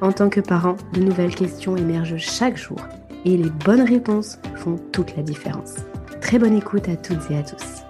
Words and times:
en 0.00 0.12
tant 0.12 0.28
que 0.28 0.40
parent, 0.40 0.76
de 0.92 1.00
nouvelles 1.00 1.34
questions 1.34 1.76
émergent 1.76 2.18
chaque 2.18 2.56
jour 2.56 2.78
et 3.24 3.36
les 3.36 3.50
bonnes 3.50 3.82
réponses 3.82 4.38
font 4.56 4.76
toute 4.92 5.16
la 5.16 5.22
différence. 5.22 5.76
Très 6.20 6.38
bonne 6.38 6.56
écoute 6.56 6.88
à 6.88 6.96
toutes 6.96 7.30
et 7.30 7.38
à 7.38 7.42
tous. 7.42 7.82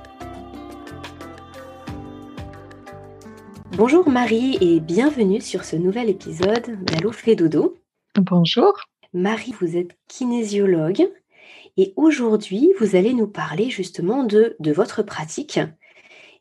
Bonjour 3.73 4.09
Marie 4.09 4.59
et 4.61 4.81
bienvenue 4.81 5.41
sur 5.41 5.65
ce 5.65 5.77
nouvel 5.77 6.09
épisode 6.09 6.83
d'Allo 6.85 7.13
fait 7.13 7.37
dodo. 7.37 7.77
Bonjour. 8.17 8.73
Marie, 9.13 9.55
vous 9.61 9.77
êtes 9.77 9.97
kinésiologue 10.09 11.09
et 11.77 11.93
aujourd'hui 11.97 12.73
vous 12.81 12.97
allez 12.97 13.15
nous 13.15 13.29
parler 13.29 13.71
justement 13.71 14.25
de, 14.25 14.57
de 14.59 14.73
votre 14.73 15.03
pratique 15.03 15.61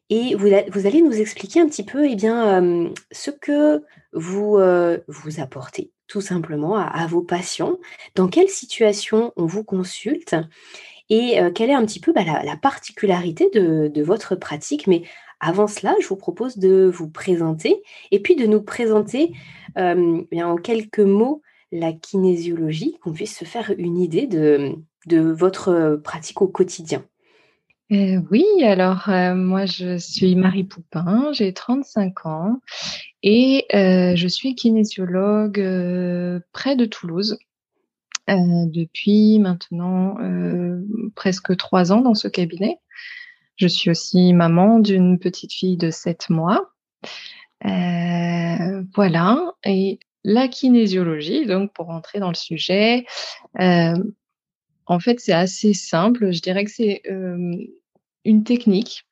et 0.10 0.36
vous, 0.36 0.48
allez 0.88 1.02
nous 1.02 1.20
expliquer 1.20 1.60
un 1.60 1.68
petit 1.68 1.84
peu 1.84 2.06
eh 2.06 2.16
bien, 2.16 2.64
euh, 2.64 2.90
ce 3.12 3.30
que 3.30 3.84
vous, 4.14 4.58
euh, 4.58 5.00
vous 5.08 5.42
apportez 5.42 5.92
tout 6.08 6.22
simplement 6.22 6.78
à, 6.78 7.06
vos 7.08 7.22
patients, 7.22 7.78
dans 8.16 8.30
quelle 8.30 8.48
situation 8.48 9.34
on 9.36 9.46
vous 9.46 9.66
consulte 9.66 10.38
et 11.10 11.42
euh, 11.42 11.52
quelle 11.52 11.70
est 11.70 11.74
un 11.74 11.86
petit 11.86 12.00
peu 12.00 12.14
bah, 12.14 12.24
la, 12.24 12.56
particularité 12.56 13.50
de, 13.54 14.02
votre 14.02 14.36
pratique. 14.36 14.88
Mais 14.88 15.04
avant 15.42 15.68
cela, 15.68 15.94
je 16.02 16.08
vous 16.08 16.16
propose 16.16 16.58
de 16.58 16.90
vous 16.94 17.10
présenter 17.10 17.84
et 18.12 18.22
puis 18.22 18.38
de 18.38 18.46
nous 18.46 18.62
présenter 18.62 19.34
bien, 19.76 20.48
en 20.48 20.56
quelques 20.56 21.00
mots 21.00 21.42
la 21.74 21.92
kinésiologie, 21.92 22.98
qu'on 23.04 23.12
puisse 23.12 23.38
se 23.38 23.44
faire 23.44 23.74
une 23.78 23.98
idée 23.98 24.26
de 24.28 25.20
votre 25.20 26.00
pratique 26.02 26.42
au 26.42 26.48
quotidien. 26.48 27.04
Euh, 27.94 28.20
oui, 28.32 28.46
alors 28.64 29.08
euh, 29.08 29.34
moi 29.34 29.66
je 29.66 29.98
suis 29.98 30.36
Marie 30.36 30.66
Poupin, 30.66 31.32
j'ai 31.32 31.54
35 31.54 32.26
ans 32.26 32.60
et 33.24 33.66
euh, 33.74 34.14
je 34.14 34.28
suis 34.28 34.56
kinésiologue 34.56 35.64
près 36.52 36.76
de 36.76 36.86
Toulouse 36.86 37.38
depuis 38.28 39.40
maintenant 39.40 40.18
presque 41.16 41.56
trois 41.56 41.94
ans 41.94 42.02
dans 42.02 42.14
ce 42.14 42.28
cabinet. 42.28 42.78
Je 43.56 43.68
suis 43.68 43.90
aussi 43.90 44.34
maman 44.34 44.80
d'une 44.80 45.18
petite 45.18 45.54
fille 45.54 45.78
de 45.78 45.90
7 45.90 46.30
mois. 46.30 46.74
voilà, 47.64 49.54
et 49.64 50.00
la 50.26 50.50
kinésiologie, 50.50 51.46
donc 51.46 51.72
pour 51.72 51.86
rentrer 51.86 52.20
dans 52.20 52.28
le 52.28 52.36
sujet, 52.36 53.06
en 54.88 55.00
fait, 55.00 55.20
c'est 55.20 55.34
assez 55.34 55.74
simple. 55.74 56.32
Je 56.32 56.42
dirais 56.42 56.66
que 56.66 56.72
c'est 56.72 57.02
une 58.26 58.44
technique 58.44 59.06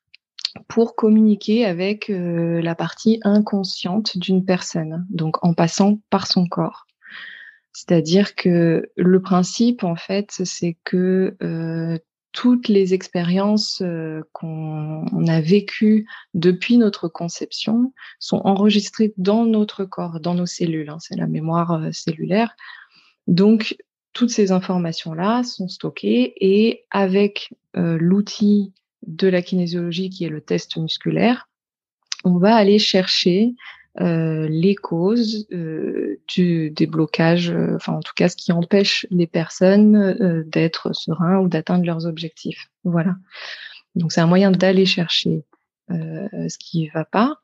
pour 0.68 0.96
communiquer 0.96 1.64
avec 1.66 2.08
la 2.08 2.74
partie 2.74 3.20
inconsciente 3.22 4.16
d'une 4.18 4.44
personne, 4.44 5.06
donc 5.10 5.44
en 5.44 5.52
passant 5.54 6.00
par 6.10 6.26
son 6.26 6.46
corps. 6.46 6.86
C'est-à-dire 7.72 8.34
que 8.34 8.90
le 8.96 9.20
principe, 9.20 9.84
en 9.84 9.96
fait, 9.96 10.30
c'est 10.44 10.78
que 10.84 11.36
toutes 12.32 12.68
les 12.68 12.94
expériences 12.94 13.82
qu'on 14.32 15.26
a 15.26 15.40
vécues 15.40 16.06
depuis 16.32 16.78
notre 16.78 17.08
conception 17.08 17.92
sont 18.18 18.40
enregistrées 18.44 19.12
dans 19.18 19.44
notre 19.44 19.84
corps, 19.84 20.20
dans 20.20 20.34
nos 20.34 20.46
cellules. 20.46 20.88
Hein, 20.88 20.98
c'est 21.00 21.16
la 21.16 21.26
mémoire 21.26 21.82
cellulaire. 21.92 22.54
Donc, 23.26 23.76
toutes 24.16 24.30
ces 24.30 24.50
informations-là 24.50 25.42
sont 25.42 25.68
stockées 25.68 26.32
et 26.40 26.86
avec 26.90 27.52
euh, 27.76 27.98
l'outil 28.00 28.72
de 29.06 29.28
la 29.28 29.42
kinésiologie 29.42 30.08
qui 30.08 30.24
est 30.24 30.30
le 30.30 30.40
test 30.40 30.78
musculaire, 30.78 31.50
on 32.24 32.38
va 32.38 32.54
aller 32.54 32.78
chercher 32.78 33.52
euh, 34.00 34.48
les 34.48 34.74
causes 34.74 35.46
euh, 35.52 36.18
du 36.28 36.70
déblocage, 36.70 37.54
enfin 37.74 37.92
en 37.92 38.00
tout 38.00 38.14
cas 38.16 38.30
ce 38.30 38.36
qui 38.36 38.52
empêche 38.52 39.06
les 39.10 39.26
personnes 39.26 40.44
d'être 40.50 40.94
sereins 40.94 41.36
ou 41.40 41.48
d'atteindre 41.48 41.84
leurs 41.84 42.06
objectifs. 42.06 42.70
Voilà. 42.84 43.16
Donc 43.96 44.12
c'est 44.12 44.22
un 44.22 44.26
moyen 44.26 44.50
d'aller 44.50 44.86
chercher 44.86 45.44
ce 45.90 46.58
qui 46.58 46.88
va 46.88 47.04
pas 47.04 47.36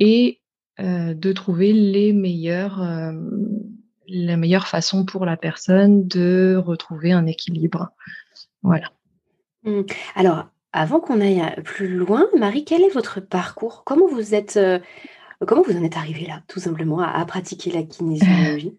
et 0.00 0.40
de 0.78 1.32
trouver 1.32 1.72
les 1.72 2.12
meilleurs 2.12 2.82
la 4.08 4.36
meilleure 4.36 4.68
façon 4.68 5.04
pour 5.04 5.24
la 5.24 5.36
personne 5.36 6.06
de 6.08 6.60
retrouver 6.64 7.12
un 7.12 7.26
équilibre. 7.26 7.90
Voilà. 8.62 8.90
Mmh. 9.64 9.82
Alors, 10.14 10.46
avant 10.72 11.00
qu'on 11.00 11.20
aille 11.20 11.42
plus 11.64 11.88
loin, 11.88 12.26
Marie, 12.36 12.64
quel 12.64 12.82
est 12.82 12.90
votre 12.90 13.20
parcours? 13.20 13.84
Comment 13.84 14.06
vous 14.06 14.34
êtes, 14.34 14.56
euh, 14.56 14.78
comment 15.46 15.62
vous 15.62 15.76
en 15.76 15.82
êtes 15.82 15.96
arrivée 15.96 16.26
là, 16.26 16.42
tout 16.46 16.60
simplement, 16.60 17.00
à, 17.00 17.24
pratiquer 17.24 17.70
la 17.70 17.82
kinésiologie? 17.82 18.78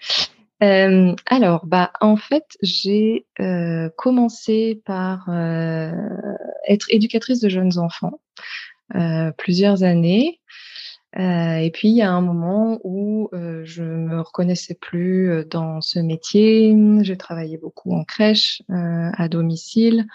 Euh, 0.60 1.14
alors, 1.26 1.66
bah, 1.66 1.92
en 2.00 2.16
fait, 2.16 2.44
j'ai 2.62 3.26
euh, 3.38 3.88
commencé 3.96 4.82
par 4.84 5.30
être 6.66 6.86
éducatrice 6.88 7.38
de 7.38 7.48
jeunes 7.48 7.78
enfants 7.78 8.20
plusieurs 9.36 9.84
années. 9.84 10.40
Euh, 11.16 11.56
et 11.56 11.70
puis 11.70 11.88
il 11.88 11.96
y 11.96 12.02
a 12.02 12.12
un 12.12 12.20
moment 12.20 12.80
où 12.84 13.30
euh, 13.32 13.62
je 13.64 13.82
me 13.82 14.20
reconnaissais 14.20 14.74
plus 14.74 15.30
euh, 15.30 15.44
dans 15.44 15.80
ce 15.80 15.98
métier. 15.98 16.76
J'ai 17.00 17.16
travaillé 17.16 17.56
beaucoup 17.56 17.94
en 17.94 18.04
crèche, 18.04 18.62
à 18.68 19.28
domicile, 19.28 20.06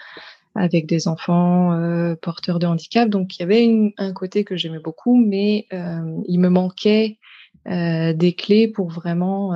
avec 0.54 0.86
des 0.86 1.08
enfants 1.08 1.76
porteurs 2.22 2.58
de 2.58 2.66
handicap. 2.66 3.08
Donc 3.08 3.36
il 3.36 3.40
y 3.40 3.42
avait 3.42 3.94
un 3.98 4.12
côté 4.12 4.44
que 4.44 4.56
j'aimais 4.56 4.78
beaucoup, 4.78 5.16
mais 5.16 5.66
il 5.70 6.38
me 6.38 6.48
manquait 6.48 7.18
des 7.66 8.34
clés 8.36 8.68
pour 8.68 8.90
vraiment 8.90 9.54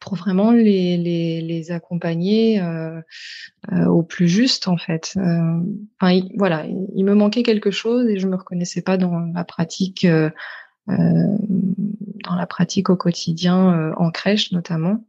pour 0.00 0.16
vraiment 0.16 0.50
les, 0.50 0.96
les, 0.96 1.40
les 1.42 1.70
accompagner 1.70 2.60
euh, 2.60 3.00
euh, 3.72 3.86
au 3.86 4.02
plus 4.02 4.28
juste 4.28 4.66
en 4.66 4.76
fait. 4.76 5.12
Euh, 5.16 5.60
enfin, 6.00 6.12
il, 6.12 6.32
voilà, 6.36 6.64
il 6.66 7.04
me 7.04 7.14
manquait 7.14 7.42
quelque 7.42 7.70
chose 7.70 8.08
et 8.08 8.18
je 8.18 8.26
me 8.26 8.36
reconnaissais 8.36 8.82
pas 8.82 8.96
dans 8.96 9.18
la 9.18 9.44
pratique, 9.44 10.04
euh, 10.06 10.30
dans 10.88 12.34
la 12.34 12.46
pratique 12.46 12.90
au 12.90 12.96
quotidien 12.96 13.92
en 13.96 14.10
crèche 14.10 14.52
notamment. 14.52 15.04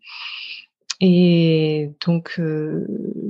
Et 0.99 1.91
donc, 2.05 2.39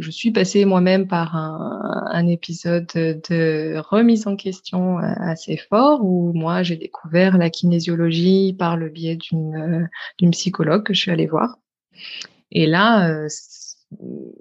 je 0.02 0.12
suis 0.12 0.32
passée 0.32 0.66
moi-même 0.66 1.08
par 1.08 1.36
un, 1.36 2.28
épisode 2.28 2.88
de 2.94 3.78
remise 3.90 4.28
en 4.28 4.36
question 4.36 4.98
assez 4.98 5.58
fort 5.58 6.04
où 6.04 6.34
moi 6.34 6.64
j'ai 6.64 6.76
découvert 6.76 7.38
la 7.38 7.50
kinésiologie 7.50 8.56
par 8.58 8.78
le 8.78 8.90
biais 8.90 9.16
d'une 9.16 9.90
d'une 10.18 10.32
psychologue 10.32 10.84
que 10.84 10.94
je 10.94 11.00
suis 11.00 11.12
allée 11.12 11.28
voir. 11.28 11.58
Et 12.52 12.68
là, 12.68 13.28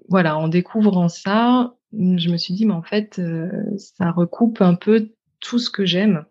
voilà, 0.09 0.37
en 0.37 0.49
découvrant 0.49 1.09
ça, 1.09 1.75
je 1.93 2.31
me 2.31 2.37
suis 2.37 2.55
dit, 2.55 2.67
mais 2.67 2.75
en 2.75 2.83
fait, 2.83 3.21
ça 3.77 4.11
recoupe 4.11 4.61
un 4.61 4.75
peu 4.75 5.11
tout 5.41 5.59
ce 5.59 5.71
que 5.71 5.85
j'aime, 5.87 6.25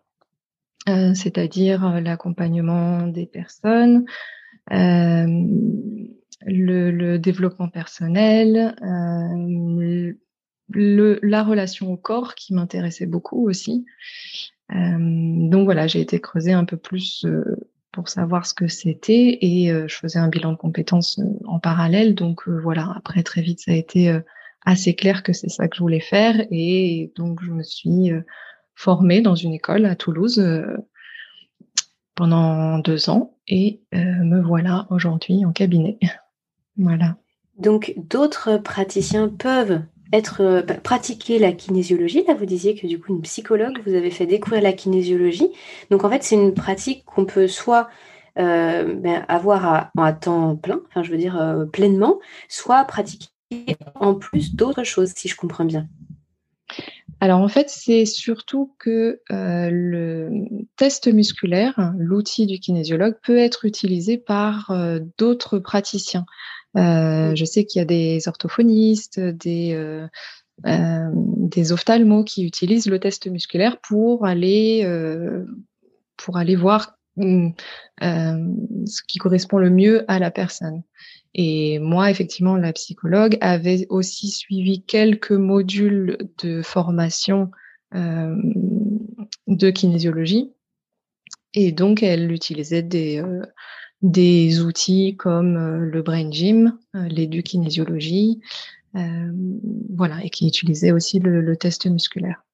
c'est-à-dire 0.86 2.00
l'accompagnement 2.00 3.06
des 3.06 3.26
personnes, 3.26 4.04
le, 6.46 7.18
développement 7.18 7.68
personnel, 7.68 8.74
euh, 8.82 10.12
le, 10.68 11.18
la 11.22 11.42
relation 11.42 11.92
au 11.92 11.96
corps 11.96 12.34
qui 12.34 12.54
m'intéressait 12.54 13.06
beaucoup 13.06 13.48
aussi. 13.48 13.84
Euh, 14.72 14.96
donc 14.98 15.64
voilà, 15.64 15.86
j'ai 15.86 16.00
été 16.00 16.20
creuser 16.20 16.52
un 16.52 16.64
peu 16.64 16.76
plus 16.76 17.24
euh, 17.24 17.44
pour 17.92 18.08
savoir 18.08 18.46
ce 18.46 18.54
que 18.54 18.68
c'était 18.68 19.38
et 19.40 19.72
je 19.88 19.96
faisais 19.96 20.20
un 20.20 20.28
bilan 20.28 20.52
de 20.52 20.56
compétences 20.56 21.20
en 21.44 21.58
parallèle. 21.58 22.14
Donc 22.14 22.48
voilà, 22.48 22.92
après 22.96 23.24
très 23.24 23.42
vite 23.42 23.58
ça 23.58 23.72
a 23.72 23.74
été 23.74 24.16
assez 24.64 24.94
clair 24.94 25.24
que 25.24 25.32
c'est 25.32 25.48
ça 25.48 25.66
que 25.66 25.74
je 25.74 25.82
voulais 25.82 25.98
faire 25.98 26.46
et 26.52 27.12
donc 27.16 27.42
je 27.42 27.50
me 27.50 27.64
suis 27.64 28.12
formée 28.76 29.22
dans 29.22 29.34
une 29.34 29.54
école 29.54 29.86
à 29.86 29.96
Toulouse 29.96 30.40
pendant 32.14 32.78
deux 32.78 33.10
ans 33.10 33.36
et 33.48 33.80
me 33.92 34.40
voilà 34.40 34.86
aujourd'hui 34.90 35.44
en 35.44 35.50
cabinet. 35.50 35.98
Voilà. 36.76 37.16
Donc 37.58 37.92
d'autres 37.96 38.56
praticiens 38.56 39.28
peuvent 39.28 39.82
être 40.12 40.40
euh, 40.40 40.62
pratiquer 40.62 41.38
la 41.38 41.52
kinésiologie. 41.52 42.24
Là, 42.26 42.34
vous 42.34 42.46
disiez 42.46 42.74
que 42.74 42.86
du 42.86 43.00
coup, 43.00 43.14
une 43.14 43.22
psychologue 43.22 43.80
vous 43.86 43.94
avez 43.94 44.10
fait 44.10 44.26
découvrir 44.26 44.62
la 44.62 44.72
kinésiologie. 44.72 45.48
Donc 45.90 46.04
en 46.04 46.10
fait, 46.10 46.22
c'est 46.22 46.34
une 46.34 46.54
pratique 46.54 47.04
qu'on 47.04 47.24
peut 47.24 47.48
soit 47.48 47.88
euh, 48.38 48.94
ben, 48.94 49.24
avoir 49.28 49.90
à, 49.96 50.12
temps 50.12 50.56
plein, 50.56 50.80
enfin 50.88 51.02
je 51.02 51.10
veux 51.10 51.18
dire 51.18 51.40
euh, 51.40 51.64
pleinement, 51.64 52.18
soit 52.48 52.84
pratiquer 52.84 53.28
en 53.96 54.14
plus 54.14 54.54
d'autres 54.54 54.84
choses, 54.84 55.12
si 55.14 55.28
je 55.28 55.36
comprends 55.36 55.64
bien. 55.64 55.86
Alors 57.20 57.40
en 57.40 57.48
fait, 57.48 57.68
c'est 57.68 58.06
surtout 58.06 58.72
que 58.78 59.20
le 59.28 60.30
test 60.76 61.12
musculaire, 61.12 61.92
l'outil 61.98 62.46
du 62.46 62.58
kinésiologue, 62.60 63.16
peut 63.22 63.36
être 63.36 63.66
utilisé 63.66 64.16
par 64.16 64.72
d'autres 65.18 65.58
praticiens. 65.58 66.24
Euh, 66.76 67.34
je 67.34 67.44
sais 67.44 67.64
qu'il 67.64 67.80
y 67.80 67.82
a 67.82 67.86
des 67.86 68.28
orthophonistes, 68.28 69.20
des, 69.20 69.72
euh, 69.74 70.06
euh, 70.66 71.10
des 71.14 71.72
ophtalmos 71.72 72.24
qui 72.24 72.46
utilisent 72.46 72.86
le 72.86 73.00
test 73.00 73.26
musculaire 73.26 73.80
pour 73.80 74.26
aller, 74.26 74.86
pour 76.16 76.36
aller 76.36 76.56
voir 76.56 76.96
mm, 77.16 77.50
ce 78.00 79.02
qui 79.06 79.18
correspond 79.18 79.58
le 79.58 79.70
mieux 79.70 80.04
à 80.08 80.18
la 80.18 80.30
personne. 80.30 80.82
Et 81.34 81.78
moi, 81.78 82.10
effectivement, 82.10 82.56
la 82.56 82.72
psychologue 82.72 83.38
avait 83.40 83.86
aussi 83.88 84.30
suivi 84.30 84.82
quelques 84.82 85.30
modules 85.30 86.18
de 86.42 86.62
formation 86.62 87.50
de 87.92 89.70
kinésiologie. 89.70 90.52
Et 91.54 91.72
donc, 91.72 92.02
elle 92.04 92.30
utilisait 92.30 92.82
des, 92.82 93.22
des 94.02 94.60
outils 94.60 95.16
comme 95.16 95.56
euh, 95.56 95.78
le 95.78 96.02
brain 96.02 96.30
gym, 96.30 96.78
euh, 96.96 97.06
l'édukinésiologie, 97.08 98.40
euh, 98.96 99.32
voilà, 99.94 100.24
et 100.24 100.30
qui 100.30 100.48
utilisait 100.48 100.92
aussi 100.92 101.18
le, 101.18 101.56
test 101.56 101.86
musculaire. 101.86 102.44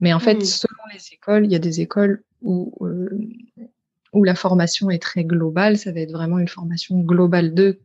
Mais 0.00 0.12
en 0.12 0.20
fait, 0.20 0.36
hmm. 0.36 0.44
selon 0.44 0.82
les 0.92 1.00
écoles, 1.12 1.44
il 1.46 1.52
y 1.52 1.56
a 1.56 1.60
des 1.60 1.80
écoles 1.80 2.22
où, 2.42 2.76
où 4.12 4.24
la 4.24 4.34
formation 4.34 4.90
est 4.90 5.00
très 5.00 5.24
globale, 5.24 5.78
ça 5.78 5.92
va 5.92 6.00
être 6.00 6.12
vraiment 6.12 6.38
une 6.38 6.48
formation 6.48 7.00
globale 7.00 7.54
de 7.54 7.80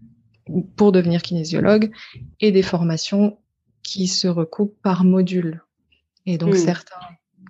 pour 0.75 0.91
devenir 0.91 1.21
kinésiologue, 1.21 1.91
et 2.39 2.51
des 2.51 2.63
formations 2.63 3.37
qui 3.83 4.07
se 4.07 4.27
recoupent 4.27 4.81
par 4.81 5.03
module. 5.03 5.63
Et 6.25 6.37
donc 6.37 6.55
hmm. 6.55 6.57
certains 6.57 6.95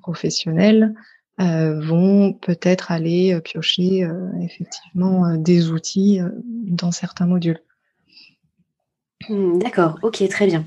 professionnels 0.01 0.93
euh, 1.39 1.79
vont 1.79 2.33
peut-être 2.33 2.91
aller 2.91 3.33
euh, 3.33 3.39
piocher 3.39 4.03
euh, 4.03 4.29
effectivement 4.41 5.37
des 5.37 5.71
outils 5.71 6.19
dans 6.43 6.91
certains 6.91 7.27
modules. 7.27 7.61
Hmm, 9.29 9.57
d'accord, 9.57 9.97
ok, 10.01 10.27
très 10.27 10.47
bien. 10.47 10.65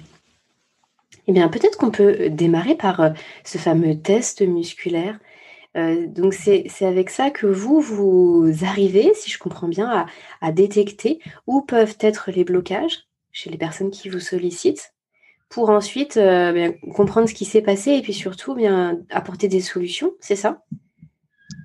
Eh 1.26 1.32
bien, 1.32 1.48
peut-être 1.48 1.76
qu'on 1.76 1.90
peut 1.90 2.30
démarrer 2.30 2.74
par 2.74 3.12
ce 3.44 3.58
fameux 3.58 4.00
test 4.00 4.42
musculaire. 4.42 5.18
donc, 5.74 6.34
c'est 6.34 6.66
avec 6.82 7.10
ça 7.10 7.30
que 7.30 7.46
vous, 7.46 7.80
vous 7.80 8.50
arrivez, 8.62 9.12
si 9.14 9.30
je 9.30 9.38
comprends 9.38 9.68
bien, 9.68 10.06
à 10.40 10.52
détecter 10.52 11.20
où 11.46 11.60
peuvent 11.60 11.96
être 12.00 12.32
les 12.32 12.44
blocages 12.44 13.06
chez 13.30 13.50
les 13.50 13.56
personnes 13.56 13.90
qui 13.90 14.08
vous 14.08 14.20
sollicitent 14.20 14.92
pour 15.52 15.68
ensuite 15.68 16.16
euh, 16.16 16.72
comprendre 16.94 17.28
ce 17.28 17.34
qui 17.34 17.44
s'est 17.44 17.60
passé 17.60 17.92
et 17.92 18.02
puis 18.02 18.14
surtout 18.14 18.54
bien 18.54 19.02
apporter 19.10 19.48
des 19.48 19.60
solutions, 19.60 20.12
c'est 20.18 20.36
ça? 20.36 20.62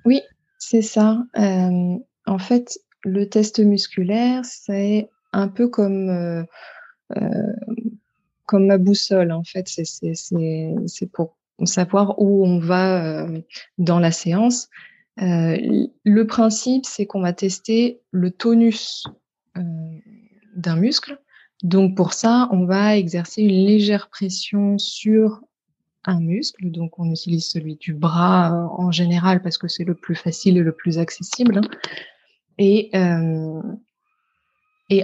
Oui, 0.04 0.20
c'est 0.58 0.82
ça. 0.82 1.24
Euh, 1.38 1.96
en 2.26 2.38
fait, 2.38 2.78
le 3.02 3.28
test 3.28 3.60
musculaire, 3.60 4.44
c'est 4.44 5.08
un 5.32 5.48
peu 5.48 5.68
comme, 5.68 6.10
euh, 6.10 6.44
comme 8.44 8.66
ma 8.66 8.76
boussole. 8.76 9.32
En 9.32 9.42
fait, 9.44 9.68
c'est 9.68 11.12
pour 11.12 11.38
savoir 11.64 12.20
où 12.20 12.46
on 12.46 12.58
va 12.58 13.26
dans 13.78 14.00
la 14.00 14.10
séance. 14.10 14.68
le 15.16 16.22
principe, 16.24 16.84
c'est 16.84 17.06
qu'on 17.06 17.22
va 17.22 17.32
tester 17.32 18.00
le 18.10 18.30
tonus 18.30 19.04
d'un 19.54 20.76
muscle 20.76 21.18
donc 21.62 21.96
pour 21.96 22.12
ça, 22.12 22.48
on 22.52 22.64
va 22.66 22.96
exercer 22.96 23.42
une 23.42 23.66
légère 23.66 24.08
pression 24.08 24.78
sur 24.78 25.40
un 26.04 26.20
muscle. 26.20 26.70
Donc 26.70 26.98
on 26.98 27.10
utilise 27.10 27.48
celui 27.48 27.76
du 27.76 27.94
bras 27.94 28.52
euh, 28.52 28.66
en 28.76 28.90
général 28.92 29.42
parce 29.42 29.58
que 29.58 29.68
c'est 29.68 29.84
le 29.84 29.94
plus 29.94 30.14
facile 30.14 30.56
et 30.56 30.62
le 30.62 30.72
plus 30.72 30.98
accessible. 30.98 31.60
Et, 32.58 32.90
euh, 32.94 33.60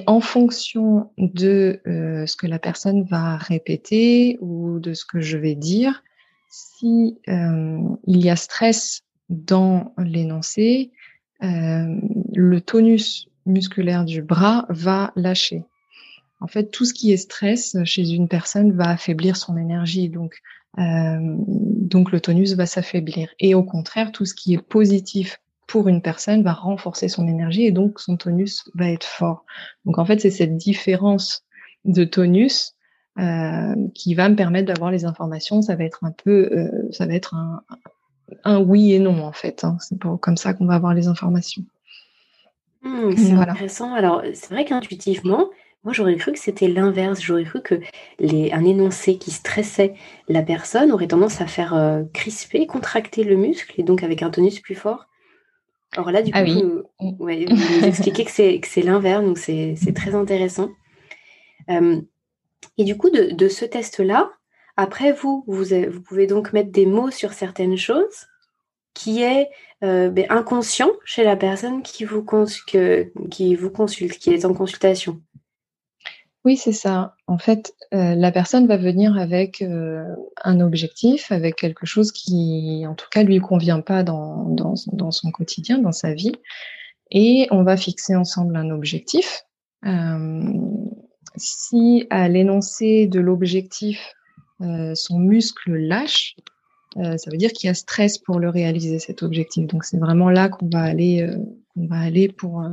en 0.06 0.20
fonction 0.20 1.10
de 1.18 1.80
euh, 1.86 2.24
ce 2.26 2.36
que 2.36 2.46
la 2.46 2.58
personne 2.58 3.02
va 3.02 3.36
répéter 3.36 4.38
ou 4.40 4.78
de 4.78 4.94
ce 4.94 5.04
que 5.04 5.20
je 5.20 5.36
vais 5.36 5.54
dire, 5.54 6.02
si 6.48 7.18
il 7.26 8.24
y 8.24 8.30
a 8.30 8.36
stress 8.36 9.02
dans 9.28 9.92
l'énoncé, 9.98 10.92
le 11.40 12.58
tonus 12.60 13.28
musculaire 13.44 14.04
du 14.04 14.22
bras 14.22 14.64
va 14.70 15.12
lâcher. 15.16 15.64
En 16.40 16.46
fait, 16.46 16.70
tout 16.70 16.84
ce 16.84 16.92
qui 16.92 17.12
est 17.12 17.16
stress 17.16 17.76
chez 17.84 18.10
une 18.10 18.28
personne 18.28 18.72
va 18.72 18.90
affaiblir 18.90 19.36
son 19.36 19.56
énergie, 19.56 20.08
donc 20.08 20.40
euh, 20.78 21.18
donc 21.38 22.10
le 22.10 22.20
tonus 22.20 22.54
va 22.54 22.66
s'affaiblir. 22.66 23.28
Et 23.38 23.54
au 23.54 23.62
contraire, 23.62 24.12
tout 24.12 24.24
ce 24.24 24.34
qui 24.34 24.54
est 24.54 24.62
positif 24.62 25.40
pour 25.66 25.88
une 25.88 26.02
personne 26.02 26.42
va 26.42 26.52
renforcer 26.52 27.08
son 27.08 27.26
énergie 27.26 27.64
et 27.64 27.72
donc 27.72 28.00
son 28.00 28.16
tonus 28.16 28.64
va 28.74 28.90
être 28.90 29.06
fort. 29.06 29.44
Donc 29.84 29.98
en 29.98 30.04
fait, 30.04 30.20
c'est 30.20 30.30
cette 30.30 30.56
différence 30.56 31.44
de 31.84 32.04
tonus 32.04 32.74
euh, 33.18 33.74
qui 33.94 34.14
va 34.14 34.28
me 34.28 34.36
permettre 34.36 34.66
d'avoir 34.66 34.90
les 34.90 35.04
informations. 35.04 35.62
Ça 35.62 35.76
va 35.76 35.84
être 35.84 36.04
un 36.04 36.10
peu, 36.10 36.48
euh, 36.52 36.70
ça 36.90 37.06
va 37.06 37.14
être 37.14 37.34
un, 38.44 38.60
oui 38.60 38.92
et 38.92 38.98
non 38.98 39.22
en 39.22 39.32
fait. 39.32 39.64
Hein. 39.64 39.76
C'est 39.80 39.98
comme 40.20 40.36
ça 40.36 40.54
qu'on 40.54 40.66
va 40.66 40.74
avoir 40.74 40.94
les 40.94 41.06
informations. 41.06 41.62
Mmh, 42.82 43.16
c'est 43.16 43.32
intéressant. 43.32 43.94
Alors 43.94 44.22
c'est 44.34 44.50
vrai 44.50 44.64
qu'intuitivement, 44.64 45.48
moi, 45.84 45.92
j'aurais 45.92 46.16
cru 46.16 46.32
que 46.32 46.38
c'était 46.38 46.68
l'inverse. 46.68 47.20
J'aurais 47.20 47.44
cru 47.44 47.60
que 47.60 47.74
les, 48.18 48.52
un 48.52 48.64
énoncé 48.64 49.18
qui 49.18 49.30
stressait 49.30 49.94
la 50.28 50.42
personne 50.42 50.90
aurait 50.90 51.08
tendance 51.08 51.42
à 51.42 51.46
faire 51.46 51.74
euh, 51.74 52.02
crisper, 52.14 52.66
contracter 52.66 53.22
le 53.22 53.36
muscle, 53.36 53.72
et 53.78 53.82
donc 53.82 54.02
avec 54.02 54.22
un 54.22 54.30
tonus 54.30 54.60
plus 54.60 54.74
fort. 54.74 55.06
Alors 55.92 56.10
là, 56.10 56.22
du 56.22 56.30
ah 56.34 56.42
coup, 56.42 56.82
vous, 56.98 57.28
nous 57.28 57.84
expliquez 57.84 58.24
que 58.24 58.30
c'est 58.66 58.82
l'inverse, 58.82 59.24
donc 59.24 59.38
c'est 59.38 59.94
très 59.94 60.14
intéressant. 60.14 60.70
Euh, 61.70 62.00
et 62.78 62.84
du 62.84 62.96
coup, 62.96 63.10
de, 63.10 63.48
ce 63.48 63.64
test-là, 63.66 64.32
après, 64.76 65.12
vous, 65.12 65.44
vous, 65.46 65.64
vous, 65.64 66.00
pouvez 66.00 66.26
donc 66.26 66.52
mettre 66.52 66.72
des 66.72 66.86
mots 66.86 67.10
sur 67.10 67.34
certaines 67.34 67.76
choses 67.76 68.26
qui 68.94 69.22
est 69.22 69.50
euh, 69.84 70.08
ben, 70.08 70.26
inconscient 70.30 70.90
chez 71.04 71.24
la 71.24 71.36
personne 71.36 71.82
qui 71.82 72.04
vous, 72.04 72.24
qui 73.30 73.54
vous 73.54 73.70
consulte, 73.70 74.18
qui 74.18 74.30
est 74.30 74.44
en 74.46 74.54
consultation. 74.54 75.20
Oui, 76.44 76.58
c'est 76.58 76.72
ça. 76.72 77.16
En 77.26 77.38
fait, 77.38 77.74
euh, 77.94 78.14
la 78.14 78.30
personne 78.30 78.66
va 78.66 78.76
venir 78.76 79.16
avec 79.16 79.62
euh, 79.62 80.04
un 80.42 80.60
objectif, 80.60 81.32
avec 81.32 81.56
quelque 81.56 81.86
chose 81.86 82.12
qui, 82.12 82.84
en 82.86 82.94
tout 82.94 83.06
cas, 83.10 83.22
lui 83.22 83.38
convient 83.38 83.80
pas 83.80 84.02
dans, 84.02 84.50
dans, 84.50 84.74
dans, 84.92 85.10
son 85.10 85.30
quotidien, 85.30 85.78
dans 85.78 85.92
sa 85.92 86.12
vie. 86.12 86.32
Et 87.10 87.46
on 87.50 87.62
va 87.62 87.78
fixer 87.78 88.14
ensemble 88.14 88.56
un 88.56 88.68
objectif. 88.70 89.44
Euh, 89.86 90.52
si 91.36 92.06
à 92.10 92.28
l'énoncé 92.28 93.06
de 93.06 93.20
l'objectif, 93.20 94.12
son 94.94 95.18
muscle 95.18 95.74
lâche, 95.74 96.36
ça 96.96 97.30
veut 97.30 97.36
dire 97.36 97.52
qu'il 97.52 97.66
y 97.66 97.70
a 97.70 97.74
stress 97.74 98.16
pour 98.16 98.38
le 98.38 98.48
réaliser, 98.48 98.98
cet 98.98 99.22
objectif. 99.22 99.66
Donc, 99.66 99.84
c'est 99.84 99.98
vraiment 99.98 100.30
là 100.30 100.48
qu'on 100.48 100.70
va 100.72 100.80
aller, 100.82 101.28
qu'on 101.74 101.86
va 101.86 101.98
aller 101.98 102.28
pour 102.28 102.64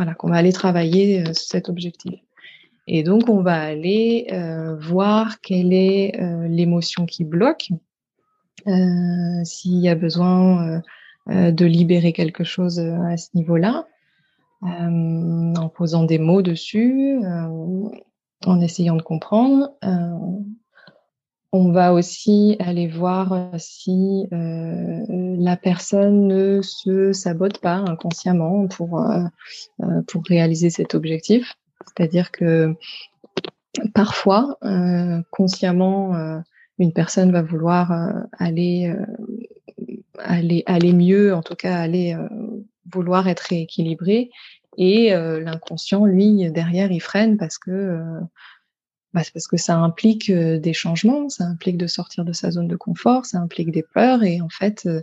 voilà, 0.00 0.14
qu'on 0.14 0.30
va 0.30 0.36
aller 0.36 0.54
travailler 0.54 1.20
euh, 1.20 1.34
cet 1.34 1.68
objectif. 1.68 2.18
Et 2.86 3.02
donc, 3.02 3.28
on 3.28 3.42
va 3.42 3.60
aller 3.60 4.28
euh, 4.32 4.74
voir 4.76 5.42
quelle 5.42 5.74
est 5.74 6.18
euh, 6.18 6.48
l'émotion 6.48 7.04
qui 7.04 7.24
bloque, 7.24 7.68
s'il 9.44 9.78
y 9.78 9.88
a 9.90 9.94
besoin 9.94 10.82
de 11.26 11.64
libérer 11.64 12.12
quelque 12.12 12.44
chose 12.44 12.78
à 12.78 13.16
ce 13.16 13.28
niveau-là, 13.34 13.86
en 14.60 15.70
posant 15.74 16.04
des 16.04 16.18
mots 16.18 16.42
dessus, 16.42 17.22
en 17.24 18.60
essayant 18.60 18.96
de 18.96 19.02
comprendre. 19.02 19.70
On 21.52 21.72
va 21.72 21.92
aussi 21.92 22.56
aller 22.60 22.86
voir 22.86 23.50
si 23.58 24.26
la 24.30 25.56
personne 25.56 26.28
ne 26.28 26.62
se 26.62 27.12
sabote 27.12 27.58
pas 27.58 27.76
inconsciemment 27.76 28.68
pour, 28.68 29.04
pour 30.06 30.22
réaliser 30.24 30.70
cet 30.70 30.94
objectif. 30.94 31.54
C'est-à-dire 31.86 32.30
que 32.30 32.74
parfois, 33.94 34.58
consciemment, 35.30 36.42
une 36.78 36.92
personne 36.92 37.32
va 37.32 37.42
vouloir 37.42 37.92
aller, 38.38 38.94
aller, 40.18 40.62
aller 40.66 40.92
mieux, 40.92 41.34
en 41.34 41.42
tout 41.42 41.56
cas 41.56 41.76
aller 41.76 42.16
vouloir 42.92 43.26
être 43.26 43.46
rééquilibré. 43.50 44.30
Et 44.78 45.10
l'inconscient, 45.10 46.04
lui, 46.04 46.48
derrière, 46.52 46.92
il 46.92 47.00
freine 47.00 47.38
parce 47.38 47.58
que 47.58 47.98
bah, 49.12 49.22
parce 49.34 49.48
que 49.48 49.56
ça 49.56 49.76
implique 49.76 50.30
euh, 50.30 50.58
des 50.58 50.72
changements, 50.72 51.28
ça 51.28 51.44
implique 51.44 51.76
de 51.76 51.88
sortir 51.88 52.24
de 52.24 52.32
sa 52.32 52.52
zone 52.52 52.68
de 52.68 52.76
confort, 52.76 53.26
ça 53.26 53.38
implique 53.38 53.72
des 53.72 53.82
peurs 53.82 54.22
et 54.22 54.40
en 54.40 54.48
fait, 54.48 54.86
euh, 54.86 55.00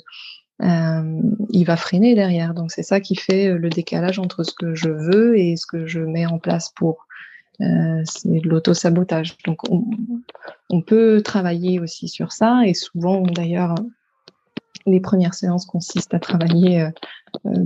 euh 0.62 1.22
il 1.50 1.66
va 1.66 1.76
freiner 1.76 2.16
derrière. 2.16 2.54
Donc 2.54 2.72
c'est 2.72 2.84
ça 2.84 3.02
qui 3.02 3.16
fait 3.16 3.54
le 3.54 3.70
décalage 3.70 4.20
entre 4.20 4.44
ce 4.44 4.54
que 4.54 4.76
je 4.76 4.90
veux 4.90 5.38
et 5.38 5.58
ce 5.58 5.66
que 5.66 5.86
je 5.88 6.00
mets 6.00 6.26
en 6.26 6.40
place 6.40 6.72
pour. 6.76 7.06
C'est 7.60 8.30
de 8.30 8.48
l'auto-sabotage. 8.48 9.36
Donc 9.46 9.62
on, 10.70 10.82
peut 10.82 11.24
travailler 11.24 11.80
aussi 11.80 12.08
sur 12.08 12.32
ça 12.32 12.62
et 12.68 12.76
souvent 12.76 13.22
d'ailleurs 13.24 13.74
les 14.86 15.00
premières 15.00 15.34
séances 15.34 15.66
consistent 15.66 16.14
à 16.14 16.20
travailler 16.20 16.88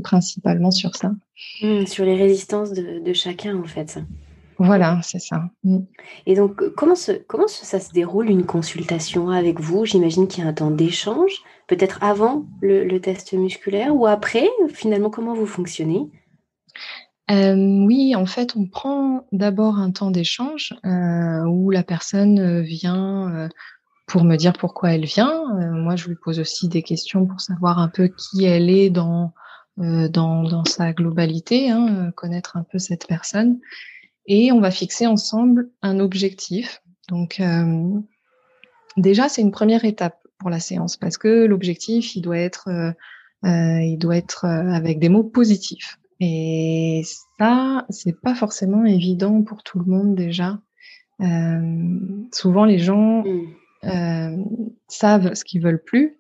principalement 0.02 0.72
sur 0.72 0.96
ça. 0.96 1.12
Mmh, 1.62 1.88
sur 1.88 2.06
les 2.06 2.16
résistances 2.16 2.72
de 2.72 3.14
chacun 3.14 3.58
en 3.58 3.66
fait. 3.66 4.00
Voilà, 4.64 5.00
c'est 5.02 5.20
ça. 5.20 5.50
Mm. 5.64 5.80
Et 6.28 6.36
donc, 6.36 6.62
comment, 6.76 6.94
comment 7.28 7.48
ça 7.48 7.80
se 7.80 7.92
déroule 7.92 8.30
une 8.30 8.46
consultation 8.46 9.32
avec 9.32 9.60
vous? 9.60 9.86
J'imagine 9.86 10.28
qu'il 10.28 10.44
y 10.44 10.46
a 10.46 10.50
un 10.50 10.54
temps 10.54 10.70
d'échange, 10.70 11.42
peut-être 11.66 11.98
avant 12.04 12.46
le, 12.62 13.00
test 13.00 13.34
musculaire 13.34 13.96
ou 13.96 14.06
après? 14.06 14.48
Finalement, 14.70 15.10
comment 15.10 15.34
vous 15.34 15.48
fonctionnez? 15.48 16.12
Euh, 17.32 17.56
oui, 17.56 18.16
en 18.16 18.28
fait, 18.28 18.56
on 18.56 18.68
prend 18.68 19.26
d'abord 19.32 19.80
un 19.80 19.90
temps 19.90 20.12
d'échange 20.12 20.76
euh, 20.86 21.44
où 21.46 21.72
la 21.72 21.82
personne 21.82 22.62
vient 22.62 23.34
euh, 23.34 23.50
pour 24.06 24.24
me 24.24 24.36
dire 24.36 24.54
pourquoi 24.54 24.94
elle 24.94 25.06
vient. 25.06 25.44
moi, 25.72 25.96
je 25.96 26.08
lui 26.08 26.18
pose 26.24 26.40
aussi 26.40 26.68
des 26.68 26.84
questions 26.84 27.26
pour 27.26 27.42
savoir 27.42 27.80
un 27.80 27.88
peu 27.88 28.10
qui 28.10 28.46
elle 28.46 28.70
est 28.70 28.92
dans, 28.92 29.34
dans, 29.78 30.44
dans, 30.44 30.66
sa 30.66 30.94
globalité, 30.94 31.72
hein, 31.72 32.12
connaître 32.16 32.58
un 32.58 32.64
peu 32.64 32.78
cette 32.78 33.08
personne 33.08 33.60
et 34.26 34.52
on 34.52 34.60
va 34.60 34.72
fixer 34.72 35.08
ensemble 35.08 35.70
un 35.82 36.00
objectif. 36.00 36.82
Donc 37.10 37.40
euh, 37.40 38.00
déjà 38.98 39.30
c'est 39.30 39.42
une 39.42 39.52
première 39.52 39.86
étape 39.86 40.18
pour 40.38 40.50
la 40.50 40.60
séance 40.60 40.98
parce 40.98 41.18
que 41.18 41.46
l'objectif 41.46 42.16
il 42.16 42.22
doit 42.22 42.38
être 42.38 42.70
euh, 42.70 42.92
euh 43.46 43.82
il 43.82 43.98
doit 43.98 44.18
être 44.18 44.46
avec 44.46 45.00
des 45.00 45.10
mots 45.10 45.24
positifs 45.24 46.00
et 46.20 47.04
ça 47.40 47.86
c'est 47.90 48.20
pas 48.20 48.36
forcément 48.36 48.86
évident 48.86 49.44
pour 49.44 49.64
tout 49.64 49.80
le 49.80 49.86
monde 49.86 50.16
déjà. 50.16 50.60
Euh, 51.22 52.00
souvent 52.32 52.66
les 52.66 52.80
gens 52.80 53.24
mmh. 53.24 54.44
savent 54.88 55.34
ce 55.34 55.44
qu'ils 55.44 55.62
veulent 55.62 55.84
plus. 55.84 56.18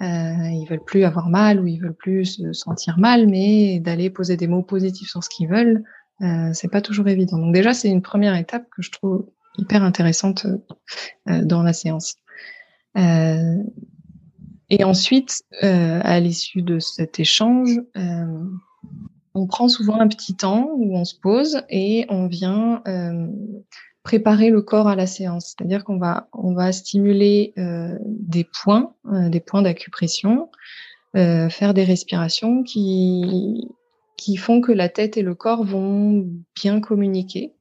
Euh, 0.00 0.04
ils 0.52 0.66
veulent 0.70 0.84
plus 0.84 1.02
avoir 1.02 1.28
mal 1.28 1.60
ou 1.60 1.66
ils 1.66 1.80
veulent 1.80 1.94
plus 1.94 2.36
se 2.36 2.52
sentir 2.52 2.98
mal, 2.98 3.26
mais 3.26 3.80
d'aller 3.80 4.10
poser 4.10 4.36
des 4.36 4.46
mots 4.46 4.62
positifs 4.62 5.08
sur 5.08 5.24
ce 5.24 5.28
qu'ils 5.28 5.48
veulent, 5.48 5.82
euh, 6.20 6.50
c'est 6.52 6.70
pas 6.70 6.80
toujours 6.80 7.08
évident. 7.08 7.38
Donc 7.38 7.54
déjà, 7.54 7.74
c'est 7.74 7.88
une 7.88 8.02
première 8.02 8.34
étape 8.34 8.68
que 8.70 8.82
je 8.82 8.90
trouve 8.90 9.26
hyper 9.58 9.82
intéressante 9.82 10.46
euh, 11.28 11.44
dans 11.44 11.62
la 11.62 11.72
séance. 11.72 12.16
Euh, 12.96 13.56
et 14.70 14.84
ensuite, 14.84 15.42
euh, 15.62 16.00
à 16.02 16.20
l'issue 16.20 16.62
de 16.62 16.78
cet 16.78 17.20
échange, 17.20 17.80
on 19.34 19.46
prend 19.46 19.68
souvent 19.68 20.00
un 20.00 20.08
petit 20.08 20.34
temps 20.34 20.70
où 20.76 20.96
on 20.96 21.04
se 21.04 21.14
pose 21.14 21.62
et 21.68 22.06
on 22.08 22.26
vient 22.26 22.82
préparer 24.02 24.50
le 24.50 24.62
corps 24.62 24.88
à 24.88 24.96
la 24.96 25.06
séance. 25.06 25.54
C'est-à-dire 25.56 25.84
qu'on 25.84 25.98
va 25.98 26.28
on 26.32 26.54
va 26.54 26.72
stimuler 26.72 27.54
des 27.56 28.44
points, 28.44 28.94
des 29.04 29.40
points 29.40 29.62
d'acupression, 29.62 30.50
faire 31.14 31.72
des 31.72 31.84
respirations 31.84 32.62
qui 32.64 33.68
qui 34.18 34.36
font 34.36 34.60
que 34.60 34.72
la 34.72 34.90
tête 34.90 35.16
et 35.16 35.22
le 35.22 35.34
corps 35.34 35.64
vont 35.64 36.28
bien 36.54 36.80
communiquer. 36.80 37.54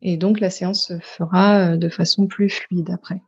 Et 0.00 0.16
donc, 0.16 0.40
la 0.40 0.48
séance 0.48 0.86
se 0.86 0.98
fera 1.00 1.72
euh, 1.72 1.76
de 1.76 1.88
façon 1.90 2.26
plus 2.26 2.48
fluide 2.48 2.90
après. 2.90 3.20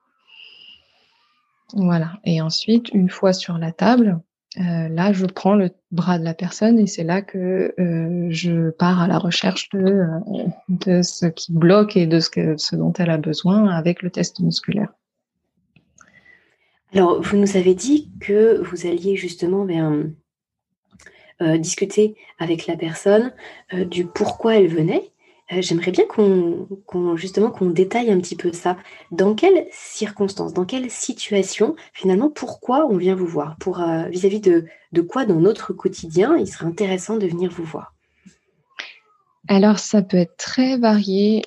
Voilà. 1.75 2.12
Et 2.25 2.40
ensuite, 2.40 2.90
une 2.95 3.11
fois 3.11 3.33
sur 3.33 3.59
la 3.59 3.73
table, 3.73 4.21
euh, 4.59 4.88
là, 4.88 5.12
je 5.12 5.26
prends 5.26 5.57
le 5.57 5.71
bras 5.90 6.19
de 6.19 6.25
la 6.25 6.33
personne 6.33 6.78
et 6.78 6.87
c'est 6.87 7.02
là 7.02 7.23
que 7.23 7.75
euh, 7.78 8.28
je 8.31 8.71
pars 8.71 9.02
à 9.02 9.09
la 9.09 9.19
recherche 9.19 9.69
de, 9.71 10.07
de 10.69 11.02
ce 11.02 11.26
qui 11.26 11.52
bloque 11.52 11.97
et 11.97 12.07
de 12.07 12.21
ce, 12.21 12.31
que, 12.31 12.57
ce 12.57 12.76
dont 12.76 12.93
elle 12.93 13.11
a 13.11 13.19
besoin 13.19 13.69
avec 13.69 14.02
le 14.02 14.11
test 14.11 14.38
musculaire. 14.40 14.95
Alors, 16.95 17.21
vous 17.21 17.37
nous 17.37 17.57
avez 17.57 17.75
dit 17.75 18.12
que 18.21 18.62
vous 18.62 18.87
alliez 18.87 19.16
justement 19.16 19.64
vers 19.64 19.90
euh, 21.43 21.59
discuter 21.59 22.16
avec 22.38 22.66
la 22.66 22.78
personne 22.78 23.31
euh, 23.75 23.85
du 23.85 24.07
pourquoi 24.07 24.57
elle 24.57 24.69
venait. 24.69 25.11
Euh, 25.52 25.61
j'aimerais 25.61 25.90
bien 25.90 26.05
qu'on 26.07 27.14
justement 27.16 27.50
qu'on 27.50 27.69
détaille 27.69 28.11
un 28.11 28.19
petit 28.19 28.37
peu 28.37 28.52
ça. 28.52 28.78
Dans 29.11 29.35
quelles 29.35 29.66
circonstances, 29.71 30.55
dans 30.55 30.64
quelle 30.64 30.90
situation, 30.90 31.76
finalement, 31.93 32.31
pourquoi 32.31 32.87
on 32.87 32.97
vient 32.97 33.14
vous 33.14 33.26
voir? 33.26 33.57
Pour 33.59 33.85
vis-à-vis 34.09 34.40
de, 34.40 34.64
de 34.93 35.00
quoi 35.02 35.26
dans 35.26 35.38
notre 35.38 35.75
quotidien 35.75 36.38
il 36.38 36.49
serait 36.49 36.64
intéressant 36.64 37.19
de 37.19 37.26
venir 37.26 37.50
vous 37.50 37.64
voir? 37.64 37.93
Alors, 39.47 39.78
ça 39.78 40.00
peut 40.00 40.16
être 40.16 40.38
très 40.38 40.78
varié. 40.78 41.43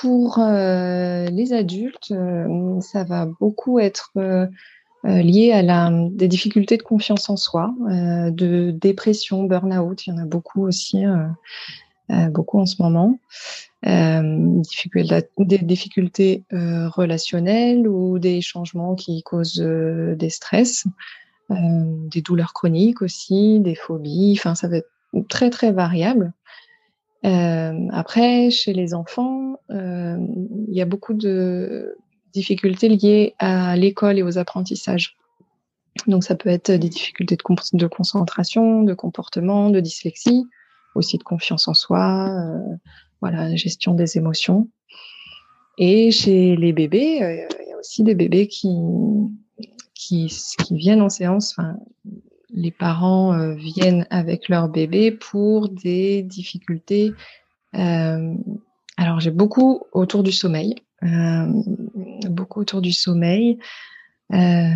pour 0.00 0.38
les 0.38 1.52
adultes, 1.52 2.14
ça 2.80 3.02
va 3.02 3.26
beaucoup 3.26 3.80
être 3.80 4.12
liées 5.04 5.52
à 5.52 5.90
des 6.10 6.28
difficultés 6.28 6.76
de 6.76 6.82
confiance 6.82 7.28
en 7.28 7.36
soi, 7.36 7.74
euh, 7.88 8.30
de 8.30 8.70
dépression, 8.70 9.44
burn-out. 9.44 10.06
Il 10.06 10.10
y 10.10 10.12
en 10.12 10.18
a 10.18 10.24
beaucoup 10.24 10.66
aussi, 10.66 11.04
euh, 11.04 11.26
euh 12.10 12.28
beaucoup 12.28 12.60
en 12.60 12.66
ce 12.66 12.80
moment. 12.80 13.18
des 13.84 15.58
difficultés 15.58 16.44
relationnelles 16.50 17.88
ou 17.88 18.18
des 18.18 18.40
changements 18.40 18.94
qui 18.94 19.22
causent 19.22 19.60
des 19.60 20.30
stress, 20.30 20.86
des 21.50 22.22
douleurs 22.22 22.52
chroniques 22.52 23.02
aussi, 23.02 23.60
des 23.60 23.74
phobies. 23.74 24.36
Enfin, 24.38 24.54
ça 24.54 24.68
va 24.68 24.76
être 24.78 24.90
très 25.28 25.50
très 25.50 25.72
variable. 25.72 26.32
Euh, 27.24 27.88
après, 27.92 28.50
chez 28.50 28.72
les 28.72 28.94
enfants, 28.94 29.60
euh, 29.70 30.16
il 30.68 30.74
y 30.74 30.82
a 30.82 30.86
beaucoup 30.86 31.14
de, 31.14 31.96
difficultés 32.32 32.88
liées 32.88 33.34
à 33.38 33.76
l'école 33.76 34.18
et 34.18 34.22
aux 34.22 34.38
apprentissages. 34.38 35.16
Donc 36.06 36.24
ça 36.24 36.34
peut 36.34 36.48
être 36.48 36.72
des 36.72 36.88
difficultés 36.88 37.36
de, 37.36 37.86
concentration, 37.86 38.82
de 38.82 38.94
comportement, 38.94 39.70
de 39.70 39.80
dyslexie, 39.80 40.44
aussi 40.94 41.18
de 41.18 41.22
confiance 41.22 41.68
en 41.68 41.74
soi, 41.74 42.30
euh, 42.30 42.76
voilà, 43.20 43.54
gestion 43.54 43.94
des 43.94 44.16
émotions. 44.16 44.68
Et 45.78 46.10
chez 46.10 46.56
les 46.56 46.72
bébés, 46.72 47.22
euh, 47.22 47.46
il 47.62 47.68
y 47.68 47.72
a 47.72 47.78
aussi 47.78 48.02
des 48.02 48.14
bébés 48.14 48.48
qui, 48.48 48.70
qui, 49.94 50.28
viennent 50.70 51.02
en 51.02 51.08
séance. 51.08 51.54
Enfin, 51.58 51.76
les 52.50 52.70
parents 52.70 53.34
euh, 53.34 53.54
viennent 53.54 54.06
avec 54.10 54.48
leur 54.48 54.68
bébé 54.68 55.10
pour 55.10 55.68
des 55.68 56.22
difficultés. 56.22 57.12
Alors 57.74 59.20
j'ai 59.20 59.30
beaucoup 59.30 59.84
autour 59.92 60.22
du 60.22 60.32
sommeil. 60.32 60.74
Euh, 62.24 62.28
beaucoup 62.28 62.60
autour 62.60 62.80
du 62.80 62.92
sommeil, 62.92 63.58
euh, 64.32 64.70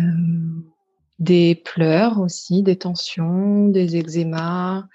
des 1.19 1.55
pleurs 1.55 2.19
aussi, 2.19 2.63
des 2.63 2.75
tensions, 2.75 3.67
des 3.69 3.97
eczémas, 3.97 4.85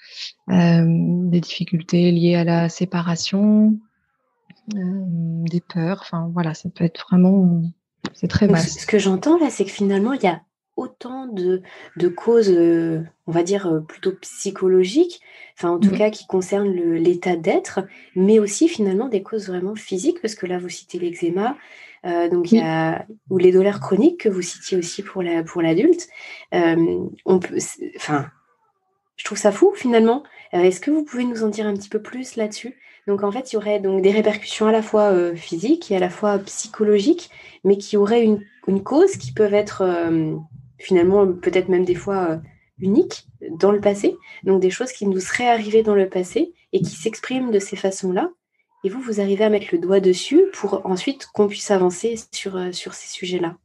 euh, 0.51 0.85
des 0.87 1.41
difficultés 1.41 2.13
liées 2.13 2.37
à 2.37 2.45
la 2.45 2.69
séparation, 2.69 3.79
des 4.69 5.61
peurs. 5.61 5.99
Enfin 6.03 6.31
voilà, 6.33 6.55
ça 6.55 6.69
peut 6.71 6.85
être 6.85 7.07
vraiment, 7.11 7.63
c'est 8.13 8.29
très 8.29 8.47
vaste. 8.47 8.81
Ce 8.81 8.87
que 8.87 8.99
j'entends 8.99 9.39
là, 9.39 9.51
c'est 9.51 9.65
que 9.65 9.71
finalement 9.71 10.13
il 10.13 10.23
y 10.23 10.29
a 10.29 10.41
autant 10.77 11.27
de, 11.27 11.63
de 11.97 12.09
causes, 12.09 12.51
euh, 12.51 13.03
on 13.27 13.33
va 13.33 13.43
dire, 13.43 13.67
euh, 13.67 13.81
plutôt 13.81 14.13
psychologiques, 14.13 15.21
enfin 15.57 15.71
en 15.71 15.79
tout 15.79 15.91
mmh. 15.91 15.99
cas 15.99 16.11
qui 16.11 16.27
concernent 16.27 16.73
l'état 16.95 17.37
d'être, 17.37 17.81
mais 18.17 18.39
aussi 18.39 18.69
finalement 18.69 19.09
des 19.09 19.23
causes 19.23 19.49
vraiment 19.49 19.75
physiques, 19.75 20.21
parce 20.23 20.35
que 20.35 20.47
là 20.47 20.59
vous 20.59 20.71
citez 20.71 20.99
l'eczéma, 20.99 21.57
euh, 22.07 22.29
donc 22.29 22.53
il 22.53 22.59
y 22.59 22.63
a, 22.63 23.07
ou 23.31 23.39
les 23.39 23.53
douleurs 23.53 23.81
chroniques 23.81 24.21
que 24.21 24.29
vous 24.29 24.43
citiez 24.43 24.79
aussi 24.79 25.03
pour 25.03 25.23
la 25.23 25.43
pour 25.45 25.63
l'adulte. 25.63 26.09
on 26.53 27.39
peut, 27.39 27.59
enfin, 27.97 28.27
je 29.17 29.25
trouve 29.25 29.39
ça 29.39 29.53
fou 29.53 29.73
finalement. 29.77 30.25
Est-ce 30.53 30.81
que 30.81 30.91
vous 30.91 31.05
pouvez 31.05 31.25
nous 31.25 31.45
en 31.45 31.49
dire 31.49 31.67
un 31.67 31.75
petit 31.75 31.89
peu 31.89 32.03
plus 32.03 32.37
là-dessus? 32.37 32.77
Donc 33.07 33.23
en 33.23 33.31
fait, 33.31 33.53
il 33.53 33.55
y 33.55 33.57
aurait 33.57 33.79
donc 33.79 34.03
des 34.03 34.11
répercussions 34.11 34.67
à 34.67 34.73
la 34.73 34.83
fois 34.83 35.35
physiques 35.35 35.91
et 35.91 35.97
à 35.97 36.01
la 36.01 36.11
fois 36.11 36.39
psychologiques, 36.41 37.31
mais 37.65 37.79
qui 37.79 37.97
auraient 37.97 38.25
une, 38.25 38.45
une 38.67 38.83
cause 38.83 39.17
qui 39.17 39.33
peuvent 39.33 39.55
être 39.55 39.83
finalement 40.83 41.27
peut-être 41.33 41.69
même 41.69 41.85
des 41.85 41.95
fois 41.95 42.41
uniques 42.79 43.27
dans 43.59 43.73
le 43.73 43.81
passé. 43.81 44.17
Donc 44.45 44.61
des 44.61 44.71
choses 44.71 44.93
qui 44.93 45.07
nous 45.07 45.21
seraient 45.21 45.49
arrivées 45.49 45.83
dans 45.83 45.95
le 45.95 46.09
passé 46.09 46.53
et 46.73 46.81
qui 46.81 46.95
s'expriment 46.97 47.51
de 47.51 47.59
ces 47.59 47.77
façons-là. 47.77 48.31
Et 48.85 48.89
vous, 48.89 49.01
vous 49.01 49.21
arrivez 49.21 49.45
à 49.45 49.49
mettre 49.49 49.69
le 49.73 49.79
doigt 49.79 50.01
dessus 50.01 50.43
pour 50.53 50.85
ensuite 50.85 51.27
qu'on 51.27 51.47
puisse 51.47 51.71
avancer 51.71 52.17
sur, 52.33 52.57
euh, 52.57 52.73
sur 52.73 52.95
ces 52.95 53.09
sujets-là. 53.09 53.57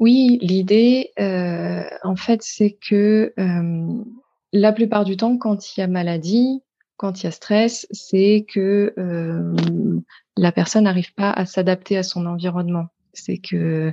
Oui, 0.00 0.38
l'idée, 0.40 1.10
euh, 1.18 1.82
en 2.02 2.16
fait, 2.16 2.42
c'est 2.42 2.78
que 2.88 3.32
euh, 3.38 4.04
la 4.52 4.72
plupart 4.72 5.04
du 5.04 5.16
temps, 5.16 5.36
quand 5.36 5.76
il 5.76 5.80
y 5.80 5.82
a 5.82 5.86
maladie, 5.86 6.62
quand 6.96 7.20
il 7.20 7.24
y 7.24 7.26
a 7.26 7.30
stress, 7.30 7.86
c'est 7.90 8.46
que 8.52 8.94
la 10.36 10.52
personne 10.52 10.84
n'arrive 10.84 11.14
pas 11.14 11.30
à 11.30 11.46
s'adapter 11.46 11.96
à 11.96 12.02
son 12.02 12.26
environnement. 12.26 12.86
C'est 13.18 13.38
que, 13.38 13.92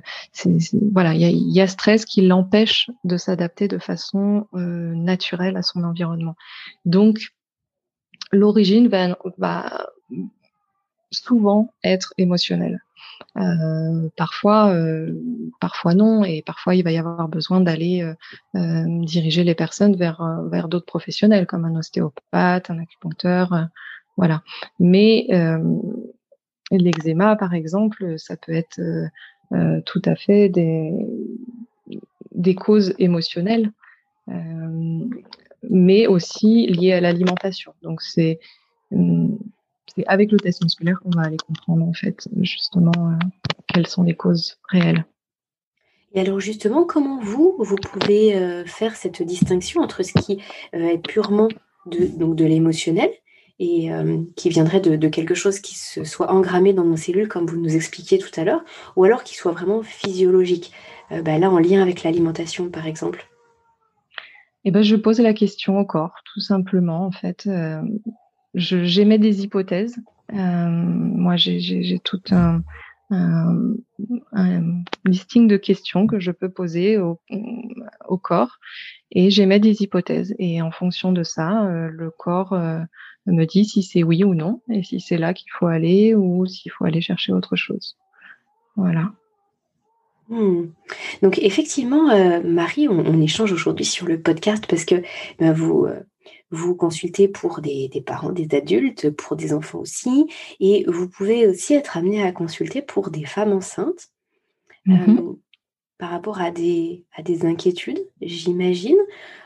voilà, 0.91 1.13
il 1.13 1.51
y 1.51 1.61
a, 1.61 1.67
stress 1.67 2.05
qui 2.05 2.21
l'empêche 2.21 2.89
de 3.03 3.17
s'adapter 3.17 3.67
de 3.67 3.77
façon 3.77 4.47
naturelle 4.53 5.57
à 5.57 5.61
son 5.61 5.83
environnement. 5.83 6.35
Donc, 6.85 7.33
l'origine 8.31 8.87
va, 9.37 9.87
souvent 11.11 11.73
être 11.83 12.13
émotionnelle. 12.17 12.81
Euh, 13.37 14.09
parfois, 14.17 14.73
euh, 14.73 15.13
parfois 15.61 15.93
non, 15.93 16.23
et 16.25 16.41
parfois 16.41 16.75
il 16.75 16.83
va 16.83 16.91
y 16.91 16.97
avoir 16.97 17.29
besoin 17.29 17.61
d'aller 17.61 18.13
euh, 18.55 18.85
diriger 19.05 19.43
les 19.43 19.55
personnes 19.55 19.95
vers 19.95 20.21
vers 20.49 20.67
d'autres 20.67 20.85
professionnels 20.85 21.45
comme 21.45 21.65
un 21.65 21.75
ostéopathe, 21.75 22.69
un 22.69 22.79
acupuncteur, 22.79 23.69
voilà. 24.17 24.41
Mais 24.79 25.27
l'eczéma, 26.71 27.35
par 27.35 27.53
exemple, 27.53 28.17
ça 28.17 28.37
peut 28.37 28.53
être 28.53 28.79
tout 29.85 30.01
à 30.05 30.15
fait 30.15 30.49
des 30.49 32.55
causes 32.55 32.93
émotionnelles 32.99 33.71
mais 35.69 36.07
aussi 36.07 36.67
lié 36.67 36.93
à 36.93 37.01
l'alimentation. 37.01 37.73
Donc 37.81 38.01
c'est 38.01 38.39
avec 40.07 40.31
le 40.31 40.39
test 40.39 40.63
musculaire 40.63 40.99
qu'on 40.99 41.11
va 41.11 41.23
aller 41.23 41.37
comprendre 41.37 41.87
en 41.87 41.93
fait 41.93 42.27
justement 42.41 42.91
euh, 42.97 43.25
quelles 43.67 43.87
sont 43.87 44.03
les 44.03 44.15
causes 44.15 44.57
réelles. 44.69 45.05
Et 46.13 46.21
alors 46.21 46.39
justement, 46.39 46.85
comment 46.85 47.19
vous, 47.19 47.57
pouvez 47.57 48.35
euh, 48.35 48.65
faire 48.65 48.95
cette 48.95 49.21
distinction 49.21 49.81
entre 49.81 50.03
ce 50.03 50.13
qui 50.13 50.41
euh, 50.73 50.89
est 50.89 50.97
purement 50.97 51.49
de 51.85 52.45
l'émotionnel 52.45 53.11
et 53.59 53.89
qui 54.35 54.49
viendrait 54.49 54.81
de, 54.81 55.07
quelque 55.07 55.33
chose 55.33 55.59
qui 55.59 55.75
se 55.75 56.03
soit 56.03 56.29
engrammé 56.31 56.73
dans 56.73 56.83
nos 56.83 56.97
cellules, 56.97 57.29
comme 57.29 57.45
vous 57.45 57.59
nous 57.59 57.75
expliquiez 57.75 58.17
tout 58.17 58.31
à 58.37 58.43
l'heure, 58.43 58.63
ou 58.95 59.05
alors 59.05 59.23
qui 59.23 59.35
soit 59.35 59.53
vraiment 59.53 59.81
physiologique, 59.81 60.73
bah, 61.09 61.37
là 61.37 61.49
en 61.49 61.59
lien 61.59 61.81
avec 61.81 62.03
l'alimentation 62.03 62.69
par 62.69 62.85
exemple 62.85 63.29
eh 64.65 64.71
ben, 64.71 64.81
je 64.81 64.95
pose 64.95 65.19
la 65.19 65.33
question 65.33 65.79
au 65.79 65.85
corps, 65.85 66.15
tout 66.33 66.39
simplement. 66.39 67.05
En 67.05 67.11
fait, 67.11 67.45
euh, 67.45 67.81
j'émets 68.55 69.19
des 69.19 69.43
hypothèses. 69.43 69.97
Euh, 70.33 70.69
moi, 70.69 71.35
j'ai 71.37 72.01
tout 72.03 72.21
un, 72.31 72.63
listing 75.05 75.47
de 75.47 75.57
questions 75.57 76.07
que 76.07 76.19
je 76.19 76.31
peux 76.31 76.49
poser 76.49 76.97
au, 76.97 77.19
corps 78.17 78.57
et 79.15 79.31
j'émets 79.31 79.59
des 79.59 79.81
hypothèses. 79.81 80.35
Et 80.37 80.61
en 80.61 80.71
fonction 80.71 81.11
de 81.11 81.23
ça, 81.23 81.65
euh, 81.65 81.89
le 81.91 82.11
corps 82.11 82.53
me 83.25 83.45
dit 83.45 83.65
si 83.65 83.81
c'est 83.81 84.03
oui 84.03 84.23
ou 84.23 84.35
non 84.35 84.61
et 84.69 84.83
si 84.83 84.99
c'est 84.99 85.17
là 85.17 85.33
qu'il 85.33 85.49
faut 85.51 85.67
aller 85.67 86.13
ou 86.13 86.45
s'il 86.45 86.71
faut 86.71 86.85
aller 86.85 87.01
chercher 87.01 87.33
autre 87.33 87.55
chose. 87.55 87.97
Voilà. 88.75 89.11
Hmm. 90.27 90.69
Donc 91.21 91.37
effectivement, 91.39 92.09
euh, 92.09 92.41
Marie, 92.43 92.87
on, 92.87 93.21
échange 93.21 93.51
aujourd'hui 93.51 93.85
sur 93.85 94.07
le 94.07 94.19
podcast 94.19 94.65
parce 94.67 94.83
que 94.83 94.95
ben, 95.39 95.53
vous 95.53 95.85
euh, 95.85 95.99
vous 96.49 96.75
consultez 96.75 97.27
pour 97.27 97.61
des, 97.61 97.89
parents, 98.05 98.31
des 98.31 98.55
adultes, 98.55 99.11
pour 99.11 99.35
des 99.35 99.53
enfants 99.53 99.79
aussi, 99.79 100.27
et 100.59 100.85
vous 100.87 101.09
pouvez 101.09 101.47
aussi 101.47 101.73
être 101.73 101.97
amené 101.97 102.23
à 102.23 102.31
consulter 102.31 102.81
pour 102.81 103.11
des 103.11 103.25
femmes 103.25 103.51
enceintes 103.51 104.09
mm-hmm. 104.87 105.19
euh, 105.19 105.39
par 105.97 106.09
rapport 106.09 106.41
à 106.41 106.51
des, 106.51 107.05
inquiétudes, 107.43 108.05
j'imagine, 108.21 108.97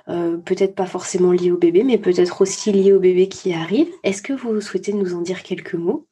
peut-être 0.07 0.75
pas 0.75 0.87
forcément 0.87 1.31
liées 1.31 1.51
au 1.51 1.57
bébé, 1.57 1.83
mais 1.83 1.97
peut-être 1.97 2.41
aussi 2.41 2.71
liées 2.71 2.93
au 2.93 2.99
bébé 2.99 3.27
qui 3.27 3.53
arrive. 3.53 3.87
Est-ce 4.03 4.21
que 4.21 4.33
vous 4.33 4.59
souhaitez 4.59 4.93
nous 4.93 5.13
en 5.13 5.21
dire 5.21 5.43
quelques 5.43 5.75
mots? 5.75 6.07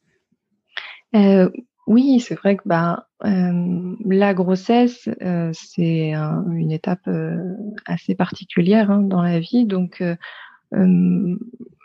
Oui, 1.88 2.20
c'est 2.20 2.34
vrai 2.34 2.58
que 2.58 2.62
bah, 2.66 3.06
euh, 3.24 3.94
la 4.04 4.34
grossesse, 4.34 5.08
euh, 5.22 5.50
c'est 5.54 6.12
une 6.12 6.70
étape 6.70 7.08
euh, 7.08 7.38
assez 7.86 8.14
particulière 8.14 8.90
hein, 8.90 9.00
dans 9.00 9.22
la 9.22 9.40
vie. 9.40 9.64
Donc, 9.64 10.04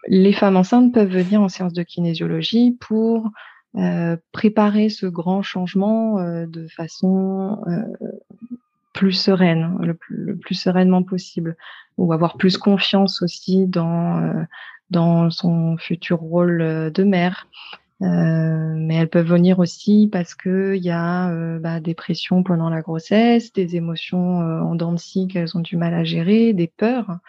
les 0.08 0.34
femmes 0.34 0.58
enceintes 0.58 0.94
peuvent 0.94 1.08
venir 1.08 1.42
en 1.42 1.48
séance 1.48 1.72
de 1.72 1.84
kinésiologie 1.84 2.78
pour 2.82 3.32
préparer 4.34 4.90
ce 4.90 5.06
grand 5.06 5.42
changement 5.42 6.18
de 6.46 6.68
façon 6.68 7.58
plus 8.94 9.14
sereine, 9.14 9.78
le 9.82 9.96
plus, 9.96 10.56
sereinement 10.56 11.04
possible, 11.04 11.58
ou 11.98 12.14
avoir 12.14 12.38
plus 12.38 12.58
confiance 12.58 13.22
aussi 13.22 13.68
dans 13.68 14.46
dans 14.90 15.32
son 15.32 15.78
futur 15.78 16.20
rôle 16.20 16.60
de 16.94 17.04
mère. 17.04 17.48
Euh, 18.04 18.74
mais 18.76 18.96
elles 18.96 19.10
peuvent 19.10 19.28
venir 19.28 19.60
aussi 19.60 20.10
parce 20.12 20.36
que 20.36 20.76
il 20.76 20.84
y 20.84 20.90
a 20.90 21.30
euh, 21.30 21.60
bah, 21.60 21.80
des 21.80 21.94
pressions 21.94 22.44
pendant 22.44 22.70
la 22.70 22.82
grossesse, 22.82 23.54
des 23.54 23.78
émotions 23.78 24.42
euh, 24.42 24.60
en 24.62 24.76
dents 24.76 24.92
de 24.92 25.00
scie 25.00 25.28
qu'elles 25.28 25.56
ont 25.56 25.62
du 25.62 25.78
mal 25.78 25.94
à 25.94 26.04
gérer, 26.04 26.54
des 26.54 26.68
peurs, 26.68 27.20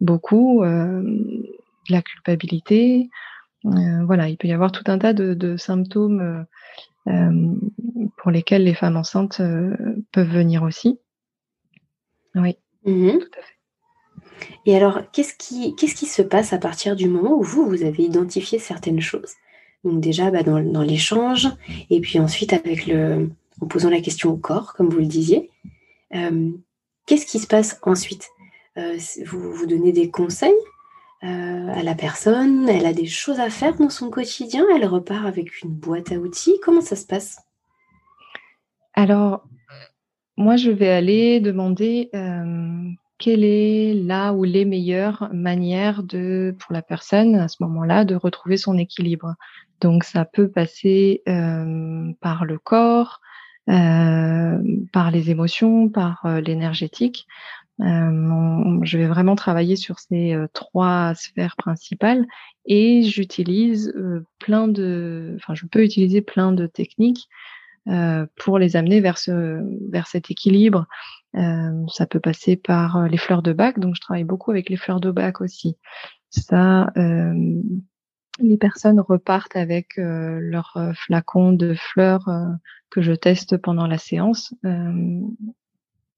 beaucoup, 0.00 0.62
de 0.64 1.42
la 1.90 2.02
culpabilité. 2.02 3.10
voilà, 3.64 4.28
il 4.28 4.36
peut 4.36 4.48
y 4.48 4.52
avoir 4.52 4.72
tout 4.72 4.84
un 4.86 4.98
tas 4.98 5.12
de, 5.12 5.34
de 5.34 5.56
symptômes 5.56 6.46
pour 8.16 8.30
lesquels 8.30 8.64
les 8.64 8.74
femmes 8.74 8.96
enceintes 8.96 9.42
peuvent 10.12 10.28
venir 10.30 10.62
aussi. 10.62 10.98
Oui, 12.34 12.56
mmh 12.84 13.18
tout 13.18 13.38
à 13.38 13.42
fait. 13.42 13.54
Et 14.66 14.76
alors, 14.76 15.00
qu'est-ce 15.12 15.34
qui, 15.34 15.74
qu'est-ce 15.76 15.94
qui 15.94 16.06
se 16.06 16.22
passe 16.22 16.52
à 16.52 16.58
partir 16.58 16.96
du 16.96 17.08
moment 17.08 17.34
où 17.34 17.42
vous, 17.42 17.66
vous 17.66 17.84
avez 17.84 18.02
identifié 18.02 18.58
certaines 18.58 19.00
choses? 19.00 19.34
Donc 19.84 20.00
déjà 20.00 20.30
bah, 20.30 20.42
dans, 20.42 20.82
l'échange, 20.82 21.48
et 21.90 22.00
puis 22.00 22.18
ensuite 22.18 22.52
avec 22.52 22.86
le, 22.86 23.30
en 23.60 23.66
posant 23.66 23.90
la 23.90 24.00
question 24.00 24.30
au 24.30 24.36
corps, 24.36 24.72
comme 24.74 24.88
vous 24.88 24.98
le 24.98 25.06
disiez. 25.06 25.50
Euh, 26.14 26.50
qu'est-ce 27.06 27.26
qui 27.26 27.38
se 27.38 27.46
passe 27.46 27.78
ensuite? 27.82 28.28
Euh, 28.78 28.98
vous, 29.26 29.52
vous 29.52 29.66
donnez 29.66 29.92
des 29.92 30.10
conseils 30.10 30.54
euh, 31.22 31.68
à 31.68 31.82
la 31.82 31.94
personne, 31.94 32.68
elle 32.68 32.86
a 32.86 32.92
des 32.92 33.06
choses 33.06 33.40
à 33.40 33.48
faire 33.48 33.76
dans 33.76 33.90
son 33.90 34.10
quotidien, 34.10 34.66
elle 34.74 34.86
repart 34.86 35.24
avec 35.26 35.62
une 35.62 35.70
boîte 35.70 36.12
à 36.12 36.16
outils. 36.16 36.58
Comment 36.62 36.80
ça 36.80 36.96
se 36.96 37.06
passe? 37.06 37.38
Alors, 38.94 39.44
moi, 40.36 40.56
je 40.56 40.70
vais 40.70 40.90
aller 40.90 41.40
demander 41.40 42.10
quelle 43.18 43.44
est 43.44 43.94
la 43.94 44.32
ou 44.34 44.44
les 44.44 44.64
meilleures 44.64 45.30
manières 45.32 46.02
de, 46.02 46.54
pour 46.58 46.72
la 46.72 46.82
personne 46.82 47.36
à 47.36 47.48
ce 47.48 47.56
moment-là 47.60 48.04
de 48.04 48.14
retrouver 48.14 48.56
son 48.56 48.76
équilibre. 48.76 49.34
Donc 49.80 50.04
ça 50.04 50.24
peut 50.24 50.48
passer 50.48 51.22
euh, 51.28 52.12
par 52.20 52.44
le 52.44 52.58
corps, 52.58 53.20
euh, 53.70 54.58
par 54.92 55.10
les 55.10 55.30
émotions, 55.30 55.88
par 55.88 56.26
euh, 56.26 56.40
l'énergétique. 56.40 57.26
je 57.78 58.98
vais 58.98 59.06
vraiment 59.06 59.36
travailler 59.36 59.76
sur 59.76 59.98
ces 59.98 60.36
trois 60.52 61.14
sphères 61.14 61.56
principales 61.56 62.26
et 62.66 63.02
j'utilise 63.02 63.92
plein 64.38 64.68
de, 64.68 65.34
enfin 65.36 65.54
je 65.54 65.66
peux 65.66 65.82
utiliser 65.82 66.20
plein 66.22 66.52
de 66.52 66.66
techniques 66.66 67.28
pour 68.36 68.58
les 68.58 68.76
amener 68.76 69.00
vers 69.00 69.18
ce, 69.18 69.60
vers 69.90 70.06
cet 70.06 70.30
équilibre. 70.30 70.86
ça 71.34 72.06
peut 72.08 72.20
passer 72.20 72.56
par 72.56 73.08
les 73.08 73.18
fleurs 73.18 73.42
de 73.42 73.52
bac, 73.52 73.78
donc 73.78 73.94
je 73.94 74.00
travaille 74.00 74.24
beaucoup 74.24 74.50
avec 74.50 74.70
les 74.70 74.76
fleurs 74.76 75.00
de 75.00 75.10
bac 75.10 75.40
aussi. 75.40 75.76
Ça, 76.30 76.90
les 78.40 78.56
personnes 78.56 79.00
repartent 79.00 79.56
avec 79.56 79.98
euh, 79.98 80.38
leur 80.40 80.72
euh, 80.76 80.92
flacon 80.94 81.52
de 81.52 81.74
fleurs 81.74 82.28
euh, 82.28 82.46
que 82.90 83.00
je 83.00 83.12
teste 83.12 83.56
pendant 83.56 83.86
la 83.86 83.98
séance. 83.98 84.54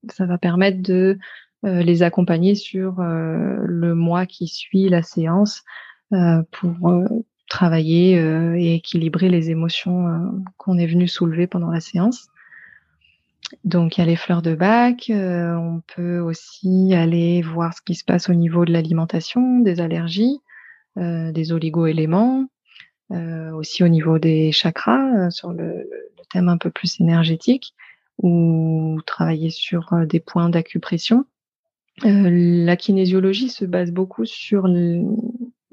ça 0.09 0.25
va 0.25 0.37
permettre 0.37 0.81
de 0.81 1.17
les 1.63 2.03
accompagner 2.03 2.53
sur 2.53 3.01
le 3.01 3.95
mois 3.95 4.27
qui 4.27 4.47
suit 4.47 4.87
la 4.87 5.01
séance 5.01 5.63
pour 6.51 7.03
travailler 7.47 8.13
et 8.57 8.75
équilibrer 8.75 9.29
les 9.29 9.49
émotions 9.49 10.07
qu'on 10.57 10.77
est 10.77 10.87
venu 10.87 11.07
soulever 11.07 11.47
pendant 11.47 11.71
la 11.71 11.79
séance. 11.79 12.27
donc 13.63 13.97
il 13.97 14.01
y 14.01 14.03
a 14.03 14.07
les 14.07 14.15
fleurs 14.15 14.41
de 14.41 14.55
bac. 14.55 15.09
on 15.09 15.81
peut 15.95 16.19
aussi 16.19 16.93
aller 16.93 17.41
voir 17.41 17.73
ce 17.73 17.81
qui 17.81 17.95
se 17.95 18.03
passe 18.03 18.29
au 18.29 18.33
niveau 18.33 18.65
de 18.65 18.73
l'alimentation, 18.73 19.59
des 19.59 19.79
allergies, 19.79 20.39
des 20.95 21.51
oligo-éléments, 21.51 22.47
aussi 23.53 23.83
au 23.83 23.87
niveau 23.87 24.19
des 24.19 24.51
chakras 24.51 25.31
sur 25.31 25.51
le, 25.53 25.67
le, 25.67 26.07
thème 26.31 26.49
un 26.49 26.57
peu 26.57 26.69
plus 26.69 26.99
énergétique, 26.99 27.73
ou 28.21 28.99
travailler 29.05 29.49
sur 29.49 29.93
des 30.05 30.19
points 30.19 30.49
d'acupression. 30.49 31.25
la 32.03 32.75
kinésiologie 32.75 33.49
se 33.49 33.65
base 33.65 33.91
beaucoup 33.91 34.25
sur 34.25 34.67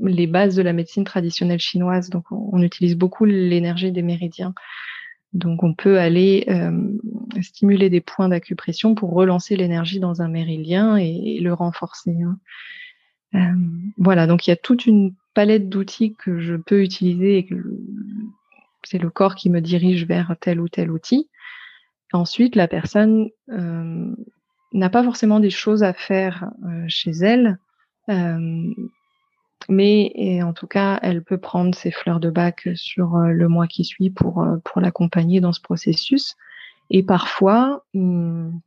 les 0.05 0.27
bases 0.27 0.55
de 0.55 0.63
la 0.63 0.73
médecine 0.73 1.05
traditionnelle 1.05 1.61
chinoise. 1.61 2.11
Donc, 2.11 2.25
on, 2.31 2.63
utilise 2.63 2.97
beaucoup 2.97 3.25
l'énergie 3.25 3.93
des 3.93 4.03
méridiens. 4.03 4.55
Donc, 5.33 5.65
on 5.65 5.75
peut 5.75 5.99
aller 5.99 6.45
euh, 6.49 6.97
stimuler 7.43 7.91
des 7.91 8.01
points 8.01 8.29
d'acupression 8.29 8.95
pour 8.95 9.13
relancer 9.13 9.57
l'énergie 9.57 10.01
dans 10.01 10.23
un 10.23 10.29
méridien 10.29 10.97
et, 10.97 11.39
le 11.41 11.53
renforcer. 11.53 12.17
Hein. 12.23 12.39
Euh, 13.35 13.55
voilà, 13.99 14.29
donc 14.29 14.47
il 14.47 14.51
y 14.51 14.53
a 14.53 14.57
toute 14.57 14.87
une 14.87 15.15
palette 15.35 15.69
d'outils 15.69 16.15
que 16.15 16.39
je 16.39 16.55
peux 16.55 16.83
utiliser 16.83 17.39
et 17.39 17.47
que 17.47 17.57
c'est 18.85 18.99
le 18.99 19.11
corps 19.11 19.35
qui 19.35 19.51
me 19.51 19.61
dirige 19.61 20.07
vers 20.07 20.37
tel 20.41 20.61
ou 20.61 20.69
tel 20.69 20.91
outil. 20.91 21.29
Ensuite, 22.13 22.55
la 22.55 22.69
personne 22.69 23.31
euh, 23.51 24.15
n'a 24.73 24.89
pas 24.91 25.03
forcément 25.03 25.41
des 25.41 25.51
choses 25.51 25.83
à 25.83 25.93
faire 25.93 26.49
chez 26.87 27.11
elle, 27.11 27.59
mais 29.69 30.43
en 30.43 30.53
tout 30.53 30.67
cas, 30.67 30.99
elle 31.03 31.23
peut 31.23 31.39
prendre 31.39 31.75
ses 31.75 31.91
fleurs 31.91 32.21
de 32.21 32.31
bac 32.31 32.69
sur 32.75 33.17
euh, 33.17 33.29
le 33.29 33.49
mois 33.49 33.67
qui 33.67 33.85
suit 33.85 34.11
pour, 34.11 34.43
euh, 34.43 34.57
pour 34.65 34.81
l'accompagner 34.81 35.41
dans 35.41 35.53
ce 35.53 35.61
processus. 35.61 36.37
Et 36.91 37.03
parfois, 37.03 37.85
hum, 37.95 38.61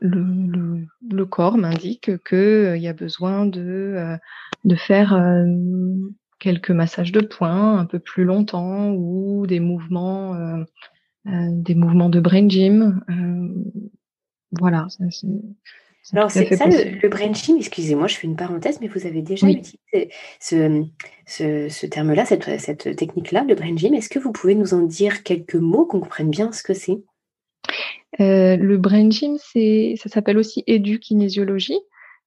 le, 0.00 0.86
le, 1.10 1.26
corps 1.26 1.58
m'indique 1.58 2.10
qu'il 2.24 2.38
euh, 2.38 2.76
y 2.76 2.88
a 2.88 2.92
besoin 2.92 3.44
de, 3.44 4.16
de 4.64 4.76
faire 4.76 5.44
quelques 6.38 6.70
massages 6.70 7.12
de 7.12 7.20
points 7.20 7.78
un 7.78 7.84
peu 7.84 7.98
plus 7.98 8.24
longtemps 8.24 8.90
ou 8.92 9.46
des 9.46 9.60
mouvements, 9.60 10.64
des 11.26 11.74
mouvements 11.74 12.08
de 12.08 12.20
brain 12.20 12.48
gym. 12.48 13.02
voilà, 14.58 14.86
c'est 14.88 15.26
alors, 16.12 16.30
c'est 16.30 16.56
ça 16.56 16.66
le, 16.66 17.08
brain 17.08 17.32
gym, 17.32 17.56
excusez-moi, 17.58 18.06
je 18.06 18.16
fais 18.16 18.26
une 18.26 18.36
parenthèse, 18.36 18.80
mais 18.80 18.88
vous 18.88 19.06
avez 19.06 19.22
déjà 19.22 19.46
utilisé 19.48 20.10
ce, 20.40 20.86
ce, 21.26 21.86
terme-là, 21.86 22.24
cette, 22.24 22.58
cette 22.58 22.96
technique-là, 22.96 23.44
le 23.46 23.54
brain 23.54 23.76
gym. 23.76 23.94
Est-ce 23.94 24.08
que 24.08 24.18
vous 24.18 24.32
pouvez 24.32 24.54
nous 24.54 24.74
en 24.74 24.82
dire 24.82 25.22
quelques 25.22 25.54
mots, 25.56 25.86
qu'on 25.86 26.00
comprenne 26.00 26.30
bien 26.30 26.52
ce 26.52 26.62
que 26.62 26.74
c'est? 26.74 27.02
Euh, 28.20 28.56
Le 28.56 28.76
brain 28.76 29.10
gym, 29.10 29.36
ça 29.38 30.08
s'appelle 30.08 30.38
aussi 30.38 30.64
édukinésiologie. 30.66 31.78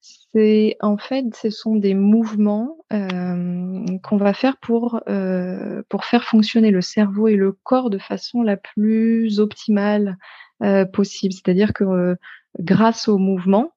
C'est 0.01 0.77
en 0.81 0.97
fait, 0.97 1.25
ce 1.35 1.49
sont 1.49 1.75
des 1.75 1.93
mouvements 1.93 2.77
euh, 2.91 3.85
qu'on 4.03 4.17
va 4.17 4.33
faire 4.33 4.57
pour, 4.57 5.01
euh, 5.07 5.81
pour 5.89 6.05
faire 6.05 6.23
fonctionner 6.23 6.71
le 6.71 6.81
cerveau 6.81 7.27
et 7.27 7.35
le 7.35 7.51
corps 7.51 7.89
de 7.89 7.97
façon 7.97 8.41
la 8.43 8.57
plus 8.57 9.39
optimale 9.39 10.17
possible. 10.93 11.33
C'est-à-dire 11.33 11.73
que 11.73 12.15
grâce 12.59 13.07
au 13.07 13.17
mouvement, 13.17 13.71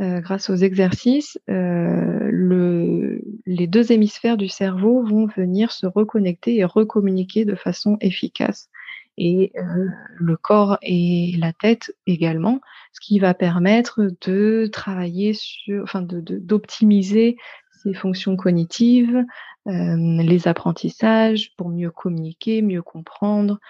euh, 0.00 0.20
grâce 0.20 0.50
aux 0.50 0.56
exercices, 0.56 1.38
euh, 1.48 2.28
le, 2.30 3.22
les 3.46 3.66
deux 3.66 3.92
hémisphères 3.92 4.36
du 4.36 4.48
cerveau 4.48 5.04
vont 5.04 5.26
venir 5.26 5.70
se 5.70 5.86
reconnecter 5.86 6.56
et 6.56 6.64
recommuniquer 6.64 7.44
de 7.44 7.54
façon 7.54 7.98
efficace. 8.00 8.68
Et 9.16 9.52
euh, 9.56 9.86
le 10.16 10.36
corps 10.36 10.78
et 10.82 11.34
la 11.38 11.52
tête 11.52 11.94
également, 12.06 12.60
ce 12.92 13.00
qui 13.00 13.20
va 13.20 13.34
permettre 13.34 14.08
de 14.22 14.68
travailler 14.72 15.34
sur, 15.34 15.82
enfin, 15.84 16.02
d'optimiser 16.02 17.32
de, 17.32 17.36
ces 17.82 17.94
fonctions 17.94 18.36
cognitives, 18.36 19.24
les 19.66 20.48
apprentissages 20.48 21.52
pour 21.56 21.68
mieux 21.68 21.90
communiquer, 21.90 22.62
mieux 22.62 22.82
comprendre, 22.82 23.60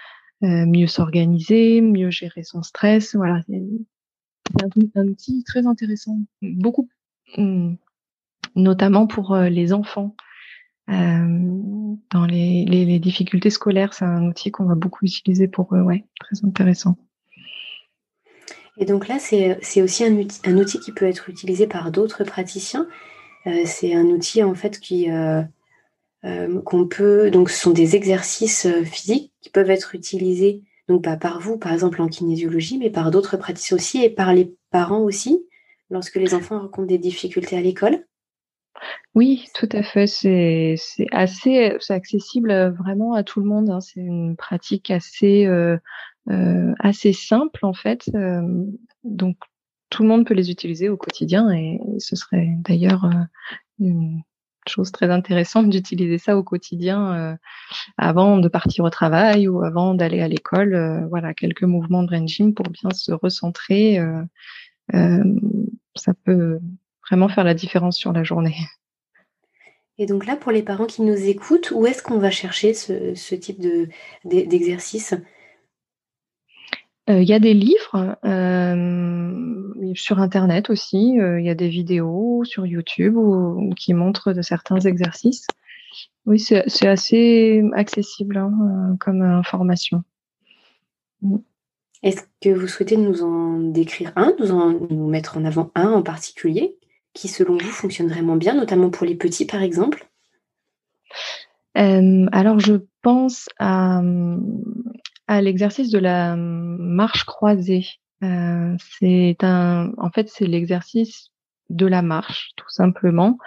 mieux 0.41 0.87
s'organiser, 0.87 1.81
mieux 1.81 2.09
gérer 2.09 2.43
son 2.43 2.63
stress. 2.63 3.15
Voilà, 3.15 3.41
un, 4.95 5.07
outil 5.07 5.43
très 5.43 5.65
intéressant, 5.65 6.17
beaucoup, 6.41 6.89
hmm, 7.37 7.75
notamment 8.55 9.07
pour 9.07 9.33
euh, 9.33 9.49
les 9.49 9.73
enfants. 9.73 10.15
Euh, 10.89 11.25
dans 12.11 12.25
les, 12.25 12.99
difficultés 12.99 13.49
scolaires, 13.49 13.93
c'est 13.93 14.05
un 14.05 14.27
outil 14.27 14.51
qu'on 14.51 14.65
va 14.65 14.75
beaucoup 14.75 15.05
utiliser 15.05 15.47
pour 15.47 15.73
eux, 15.75 15.81
ouais, 15.81 16.05
très 16.19 16.45
intéressant. 16.45 16.97
Et 18.77 18.85
donc 18.85 19.07
là, 19.07 19.17
c'est 19.19 19.81
aussi 19.81 20.03
un 20.03 20.13
outil, 20.13 20.41
un 20.45 20.57
outil 20.57 20.79
qui 20.79 20.91
peut 20.91 21.05
être 21.05 21.29
utilisé 21.29 21.67
par 21.67 21.91
d'autres 21.91 22.23
praticiens. 22.23 22.87
Euh, 23.45 23.61
c'est 23.65 23.93
un 23.93 24.05
outil 24.05 24.43
en 24.43 24.55
fait 24.55 24.79
qui 24.79 25.07
qu'on 26.65 26.87
peut 26.87 27.31
donc 27.31 27.49
ce 27.49 27.61
sont 27.61 27.71
des 27.71 27.97
exercices 27.97 28.65
physiques 28.85 29.33
qui 29.41 29.49
peuvent 29.49 29.69
être 29.69 29.93
utilisés 29.93 30.63
donc 30.87 31.03
pas 31.03 31.17
par 31.17 31.39
vous, 31.39 31.57
par 31.57 31.73
exemple 31.73 32.01
en 32.01 32.07
kinésiologie, 32.07 32.77
mais 32.77 32.89
par 32.89 33.11
d'autres 33.11 33.37
praticiens 33.37 33.77
aussi 33.77 34.03
et 34.03 34.09
par 34.09 34.33
les 34.33 34.55
parents 34.71 35.01
aussi, 35.01 35.45
lorsque 35.89 36.15
les 36.15 36.33
enfants 36.33 36.59
rencontrent 36.59 36.87
des 36.87 36.97
difficultés 36.97 37.57
à 37.57 37.61
l'école 37.61 38.05
oui, 39.15 39.45
tout 39.53 39.69
à 39.71 39.83
fait. 39.83 40.07
C'est 40.07 40.75
assez 41.11 41.77
accessible 41.89 42.51
euh, 42.51 42.71
vraiment 42.71 43.13
à 43.13 43.23
tout 43.23 43.39
le 43.39 43.45
monde. 43.45 43.69
Hein. 43.69 43.79
C'est 43.81 43.99
une 43.99 44.35
pratique 44.35 44.89
assez 44.89 45.45
euh, 45.45 45.77
euh, 46.29 46.73
assez 46.79 47.13
simple 47.13 47.65
en 47.65 47.73
fait. 47.73 48.09
donc 49.03 49.37
tout 49.89 50.01
le 50.01 50.09
monde 50.09 50.25
peut 50.25 50.33
les 50.33 50.49
utiliser 50.49 50.89
au 50.89 50.97
quotidien 50.97 51.51
et 51.51 51.79
ce 51.99 52.15
serait 52.15 52.47
d'ailleurs 52.59 53.07
une 53.79 54.23
chose 54.71 54.91
très 54.91 55.09
intéressante 55.09 55.69
d'utiliser 55.69 56.17
ça 56.17 56.37
au 56.37 56.43
quotidien 56.43 57.13
euh, 57.13 57.35
avant 57.97 58.37
de 58.37 58.47
partir 58.47 58.85
au 58.85 58.89
travail 58.89 59.47
ou 59.47 59.63
avant 59.63 59.93
d'aller 59.93 60.21
à 60.21 60.27
l'école. 60.27 60.75
Euh, 60.75 61.05
voilà, 61.07 61.33
quelques 61.33 61.63
mouvements 61.63 62.03
de 62.03 62.27
gym 62.27 62.53
pour 62.53 62.69
bien 62.69 62.89
se 62.91 63.11
recentrer. 63.11 63.99
Euh, 63.99 65.23
ça 65.95 66.13
peut 66.25 66.59
vraiment 67.09 67.29
faire 67.29 67.43
la 67.43 67.53
différence 67.53 67.97
sur 67.97 68.13
la 68.13 68.23
journée. 68.23 68.55
Et 69.99 70.07
donc 70.07 70.25
là, 70.25 70.35
pour 70.35 70.51
les 70.51 70.63
parents 70.63 70.87
qui 70.87 71.03
nous 71.03 71.29
écoutent, 71.29 71.71
où 71.71 71.85
est-ce 71.85 72.01
qu'on 72.01 72.17
va 72.17 72.31
chercher 72.31 72.73
ce, 72.73 73.35
type 73.35 73.61
d'exercice? 74.25 75.13
Il 77.07 77.23
y 77.23 77.33
a 77.33 77.39
des 77.39 77.53
livres 77.53 78.17
euh, 78.23 79.93
sur 79.93 80.19
Internet 80.19 80.69
aussi. 80.69 81.15
Il 81.15 81.43
y 81.43 81.49
a 81.49 81.55
des 81.55 81.67
vidéos 81.67 82.43
sur 82.45 82.65
YouTube 82.65 83.17
qui 83.75 83.93
montrent 83.93 84.33
de 84.33 84.41
certains 84.41 84.79
exercices. 84.79 85.47
Oui, 86.25 86.39
c'est 86.39 86.87
assez 86.87 87.63
accessible 87.73 88.37
hein, 88.37 88.95
comme 88.99 89.21
information. 89.21 90.03
Mm. 91.21 91.37
Est-ce 92.03 92.23
que 92.41 92.49
vous 92.49 92.67
souhaitez 92.67 92.97
nous 92.97 93.23
en 93.23 93.59
décrire 93.59 94.11
un, 94.17 94.33
nous, 94.37 94.51
en, 94.51 94.71
nous 94.71 95.07
mettre 95.07 95.37
en 95.37 95.45
avant 95.45 95.71
un 95.73 95.89
en 95.89 96.03
particulier 96.03 96.77
qui, 97.13 97.29
selon 97.29 97.57
vous, 97.57 97.69
fonctionne 97.69 98.09
vraiment 98.09 98.35
bien, 98.35 98.55
notamment 98.55 98.89
pour 98.89 99.05
les 99.05 99.15
petits, 99.15 99.45
par 99.45 99.61
exemple? 99.61 100.07
Alors, 101.75 102.59
je 102.59 102.73
pense 103.01 103.47
à 103.57 104.01
l'exercice 105.41 105.89
de 105.89 105.99
la 105.99 106.35
marche 106.35 107.23
croisée. 107.25 107.85
Euh, 108.23 108.75
c'est 108.99 109.37
un, 109.41 109.91
en 109.97 110.09
fait, 110.09 110.29
c'est 110.29 110.45
l'exercice 110.45 111.31
de 111.69 111.85
la 111.85 112.01
marche, 112.01 112.51
tout 112.55 112.69
simplement. 112.69 113.37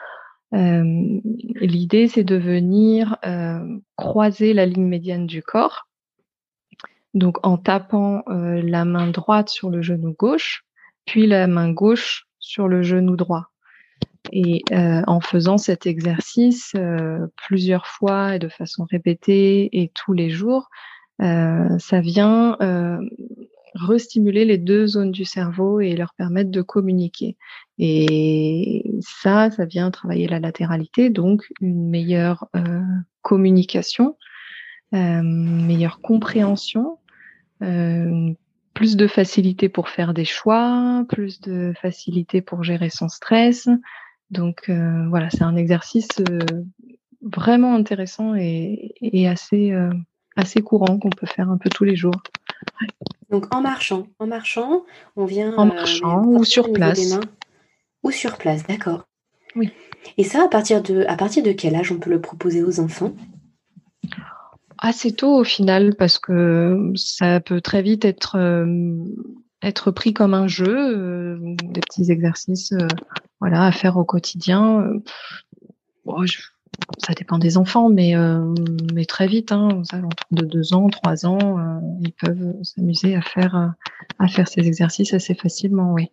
Euh, 0.54 1.20
l'idée, 1.60 2.08
c'est 2.08 2.24
de 2.24 2.36
venir 2.36 3.16
euh, 3.24 3.78
croiser 3.96 4.52
la 4.52 4.66
ligne 4.66 4.86
médiane 4.86 5.26
du 5.26 5.42
corps. 5.42 5.88
Donc, 7.14 7.38
en 7.46 7.56
tapant 7.56 8.24
la 8.26 8.84
main 8.84 9.06
droite 9.06 9.48
sur 9.48 9.70
le 9.70 9.80
genou 9.80 10.14
gauche, 10.18 10.64
puis 11.06 11.26
la 11.26 11.46
main 11.46 11.72
gauche 11.72 12.26
sur 12.38 12.68
le 12.68 12.82
genou 12.82 13.16
droit. 13.16 13.46
Et 14.32 14.62
en 14.70 15.20
faisant 15.20 15.56
cet 15.56 15.86
exercice 15.86 16.74
plusieurs 17.36 17.86
fois 17.86 18.34
et 18.34 18.38
de 18.38 18.50
façon 18.50 18.84
répétée 18.84 19.70
et 19.72 19.90
tous 19.94 20.12
les 20.12 20.28
jours, 20.28 20.68
ça 21.18 22.00
vient 22.00 22.56
euh, 22.60 22.98
restimuler 23.76 24.44
les 24.44 24.58
deux 24.58 24.86
zones 24.86 25.12
du 25.12 25.24
cerveau 25.24 25.80
et 25.80 25.94
leur 25.94 26.14
permettre 26.14 26.50
de 26.50 26.62
communiquer. 26.62 27.36
Et 27.78 28.84
ça, 29.00 29.50
ça 29.50 29.64
vient 29.64 29.90
travailler 29.90 30.26
la 30.26 30.40
latéralité, 30.40 31.10
donc 31.10 31.46
une 31.60 31.88
meilleure 31.88 32.46
euh, 32.56 32.80
communication, 33.22 34.16
euh, 34.94 35.20
meilleure 35.22 36.00
compréhension, 36.00 36.98
euh, 37.62 38.32
plus 38.74 38.96
de 38.96 39.06
facilité 39.06 39.68
pour 39.68 39.88
faire 39.88 40.14
des 40.14 40.24
choix, 40.24 41.04
plus 41.08 41.40
de 41.40 41.72
facilité 41.80 42.40
pour 42.40 42.62
gérer 42.62 42.90
son 42.90 43.08
stress. 43.08 43.68
Donc 44.30 44.68
voilà, 44.68 45.30
c'est 45.30 45.44
un 45.44 45.56
exercice 45.56 46.08
vraiment 47.22 47.74
intéressant 47.74 48.34
et, 48.34 48.92
et 49.00 49.28
assez 49.28 49.72
assez 50.36 50.62
courant 50.62 50.98
qu'on 50.98 51.10
peut 51.10 51.26
faire 51.26 51.50
un 51.50 51.56
peu 51.56 51.70
tous 51.70 51.84
les 51.84 51.96
jours. 51.96 52.14
Donc 53.30 53.52
en 53.54 53.60
marchant, 53.60 54.06
en 54.18 54.26
marchant, 54.26 54.84
on 55.16 55.24
vient 55.24 55.54
en 55.56 55.66
marchant 55.66 56.22
ou 56.24 56.44
sur 56.44 56.72
place. 56.72 57.18
Ou 58.02 58.10
sur 58.10 58.36
place, 58.38 58.66
d'accord. 58.66 59.06
Oui. 59.56 59.72
Et 60.18 60.24
ça, 60.24 60.44
à 60.44 60.48
partir 60.48 60.82
de, 60.82 61.04
à 61.08 61.16
partir 61.16 61.42
de 61.42 61.52
quel 61.52 61.74
âge 61.74 61.90
on 61.90 61.98
peut 61.98 62.10
le 62.10 62.20
proposer 62.20 62.62
aux 62.62 62.78
enfants? 62.78 63.12
Assez 64.78 65.12
tôt 65.12 65.34
au 65.34 65.44
final, 65.44 65.96
parce 65.96 66.18
que 66.18 66.92
ça 66.94 67.40
peut 67.40 67.60
très 67.60 67.82
vite 67.82 68.04
être, 68.04 68.36
euh, 68.36 69.02
être 69.62 69.90
pris 69.90 70.12
comme 70.12 70.34
un 70.34 70.46
jeu, 70.46 70.76
euh, 70.76 71.38
des 71.64 71.80
petits 71.80 72.12
exercices 72.12 72.72
euh, 72.72 72.86
voilà, 73.40 73.64
à 73.64 73.72
faire 73.72 73.96
au 73.96 74.04
quotidien. 74.04 74.86
Ça 76.98 77.14
dépend 77.14 77.38
des 77.38 77.56
enfants, 77.56 77.88
mais, 77.88 78.14
mais 78.92 79.04
très 79.04 79.26
vite, 79.26 79.52
hein, 79.52 79.82
de 80.30 80.44
deux 80.44 80.74
ans, 80.74 80.88
trois 80.88 81.26
ans, 81.26 81.80
ils 82.00 82.12
peuvent 82.12 82.54
s'amuser 82.62 83.14
à 83.14 83.22
faire, 83.22 83.74
à 84.18 84.28
faire 84.28 84.48
ces 84.48 84.66
exercices 84.66 85.14
assez 85.14 85.34
facilement, 85.34 85.92
oui. 85.92 86.10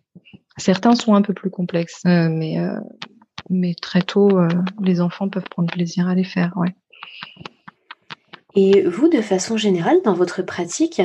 Certains 0.56 0.94
sont 0.94 1.14
un 1.14 1.22
peu 1.22 1.34
plus 1.34 1.50
complexes, 1.50 2.02
mais, 2.04 2.58
mais 3.50 3.74
très 3.74 4.02
tôt, 4.02 4.30
les 4.80 5.00
enfants 5.00 5.28
peuvent 5.28 5.48
prendre 5.50 5.72
plaisir 5.72 6.08
à 6.08 6.14
les 6.14 6.24
faire. 6.24 6.54
Et 8.56 8.82
vous, 8.82 9.08
de 9.08 9.20
façon 9.20 9.56
générale, 9.56 10.00
dans 10.04 10.14
votre 10.14 10.42
pratique, 10.42 11.00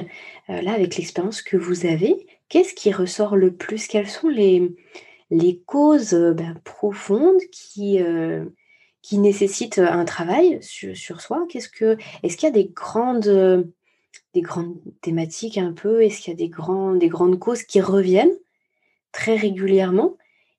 euh, 0.50 0.62
là, 0.62 0.74
avec 0.74 0.98
l'expérience 0.98 1.42
que 1.42 1.58
vous 1.58 1.86
avez, 1.86 2.16
qu'est-ce 2.48 2.76
qui 2.76 2.92
ressort 2.92 3.36
le 3.36 3.54
plus? 3.54 3.88
Quelles 3.88 4.10
sont 4.10 4.30
les, 4.30 4.76
les 5.32 5.60
causes 5.66 6.14
euh, 6.14 6.34
ben, 6.34 6.56
profondes 6.64 7.42
qui, 7.52 8.02
euh, 8.02 8.46
qui 9.10 9.18
nécessitent 9.18 9.80
un 9.80 10.06
travail 10.06 10.60
sur, 10.62 11.20
soi? 11.20 11.48
Qu'est-ce 11.50 11.68
que, 11.68 11.98
Est-ce 12.22 12.38
qu'il 12.38 12.46
y 12.46 12.52
a 12.52 12.54
des 12.54 12.68
grandes, 12.68 13.74
des 14.36 14.42
grandes 14.42 14.78
thématiques 15.02 15.58
un 15.58 15.74
peu? 15.74 16.04
Est-ce 16.04 16.22
qu'il 16.22 16.32
y 16.32 16.36
a 16.36 16.38
des, 16.38 16.48
grands, 16.48 16.94
des 16.94 17.08
grandes 17.08 17.40
causes 17.40 17.64
qui 17.64 17.82
reviennent 17.82 18.38
très 19.12 19.36
régulièrement 19.36 20.16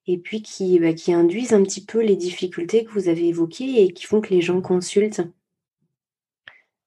et 0.09 0.19
puis 0.19 0.43
qui, 0.43 0.81
ben, 0.81 0.97
qui 0.97 1.13
induisent 1.13 1.53
un 1.53 1.63
petit 1.63 1.85
peu 1.85 2.03
les 2.03 2.17
difficultés 2.17 2.85
que 2.85 2.91
vous 2.91 3.09
avez 3.09 3.29
évoquées 3.29 3.85
et 3.85 3.93
qui 3.93 4.05
font 4.05 4.21
que 4.21 4.35
les 4.35 4.41
gens 4.41 4.61
consultent? 4.61 5.23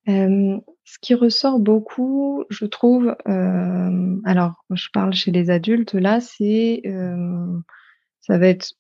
Ce 0.06 1.00
qui 1.00 1.14
ressort 1.14 1.60
beaucoup, 1.60 2.44
je 2.50 2.66
trouve, 2.66 3.16
alors 3.26 4.66
je 4.70 4.90
parle 4.92 5.14
chez 5.14 5.32
les 5.32 5.50
adultes 5.50 5.94
là, 5.94 6.20
c'est 6.20 6.82
ça 8.20 8.38
va 8.38 8.48
être 8.48 8.74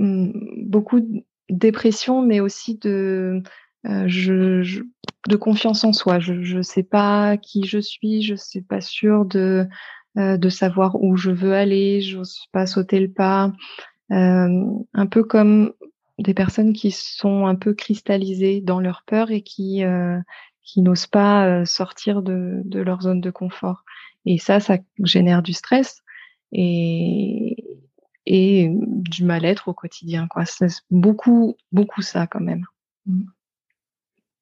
mmh, 0.00 0.64
beaucoup 0.64 1.00
dépression, 1.50 2.22
mais 2.22 2.40
aussi 2.40 2.76
de 2.76 3.42
je, 3.84 4.82
de 5.28 5.36
confiance 5.36 5.84
en 5.84 5.92
soi. 5.92 6.18
Je 6.18 6.56
ne 6.56 6.62
sais 6.62 6.82
pas 6.82 7.36
qui 7.36 7.64
je 7.64 7.78
suis, 7.78 8.22
je 8.22 8.32
ne 8.32 8.38
suis 8.38 8.62
pas 8.62 8.80
sûre 8.80 9.24
de 9.24 9.66
de 10.16 10.48
savoir 10.48 10.96
où 11.02 11.16
je 11.16 11.30
veux 11.30 11.52
aller, 11.52 12.00
je 12.00 12.16
n'ose 12.16 12.46
pas 12.50 12.66
sauter 12.66 13.00
le 13.00 13.10
pas. 13.12 13.52
un 14.10 15.06
peu 15.10 15.22
comme 15.24 15.72
des 16.18 16.34
personnes 16.34 16.72
qui 16.72 16.90
sont 16.90 17.46
un 17.46 17.54
peu 17.54 17.74
cristallisées 17.74 18.60
dans 18.60 18.80
leur 18.80 19.02
peur 19.06 19.30
et 19.30 19.42
qui 19.42 19.84
euh, 19.84 20.18
qui 20.62 20.82
n'osent 20.82 21.06
pas 21.06 21.46
euh, 21.46 21.64
sortir 21.64 22.22
de, 22.22 22.62
de, 22.64 22.80
leur 22.80 23.02
zone 23.02 23.20
de 23.20 23.30
confort. 23.30 23.84
Et 24.24 24.38
ça, 24.38 24.58
ça 24.58 24.78
génère 25.04 25.42
du 25.42 25.52
stress 25.52 26.02
et, 26.52 27.56
et 28.26 28.70
du 28.72 29.24
mal-être 29.24 29.68
au 29.68 29.74
quotidien. 29.74 30.26
Quoi. 30.28 30.44
C'est 30.44 30.66
beaucoup, 30.90 31.56
beaucoup 31.72 32.02
ça 32.02 32.26
quand 32.26 32.40
même. 32.40 32.64
Mmh. 33.06 33.22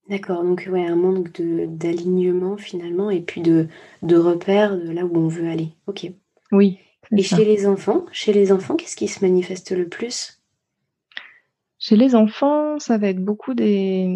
D'accord, 0.08 0.44
donc 0.44 0.68
ouais, 0.70 0.86
un 0.86 0.96
manque 0.96 1.40
d'alignement 1.40 2.58
finalement 2.58 3.10
et 3.10 3.22
puis 3.22 3.40
de, 3.40 3.68
de 4.02 4.16
repères 4.16 4.76
de 4.76 4.90
là 4.90 5.06
où 5.06 5.16
on 5.16 5.28
veut 5.28 5.48
aller. 5.48 5.72
Ok. 5.86 6.10
Oui. 6.52 6.78
Et 7.16 7.22
chez 7.22 7.44
les 7.44 7.66
enfants, 7.66 8.04
chez 8.12 8.32
les 8.32 8.52
enfants, 8.52 8.76
qu'est-ce 8.76 8.96
qui 8.96 9.08
se 9.08 9.24
manifeste 9.24 9.72
le 9.72 9.88
plus? 9.88 10.42
Chez 11.78 11.96
les 11.96 12.14
enfants, 12.14 12.78
ça 12.78 12.98
va 12.98 13.08
être 13.08 13.22
beaucoup 13.22 13.54
des 13.54 14.08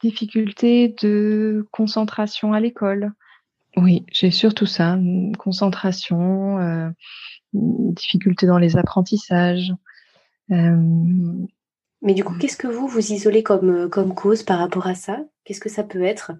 difficultés 0.00 0.94
de 1.02 1.66
concentration 1.70 2.52
à 2.52 2.60
l'école. 2.60 3.12
Oui, 3.76 4.04
j'ai 4.12 4.30
surtout 4.30 4.66
ça, 4.66 4.98
concentration, 5.38 6.58
euh, 6.58 6.88
difficultés 7.52 8.46
dans 8.46 8.58
les 8.58 8.76
apprentissages. 8.76 9.72
Euh, 10.50 10.76
Mais 12.02 12.14
du 12.14 12.24
coup, 12.24 12.34
qu'est-ce 12.38 12.56
que 12.56 12.68
vous 12.68 12.88
vous 12.88 13.12
isolez 13.12 13.42
comme, 13.42 13.88
comme 13.90 14.14
cause 14.14 14.42
par 14.42 14.58
rapport 14.58 14.86
à 14.86 14.94
ça? 14.94 15.20
Qu'est-ce 15.44 15.60
que 15.60 15.68
ça 15.68 15.82
peut 15.82 16.02
être? 16.02 16.32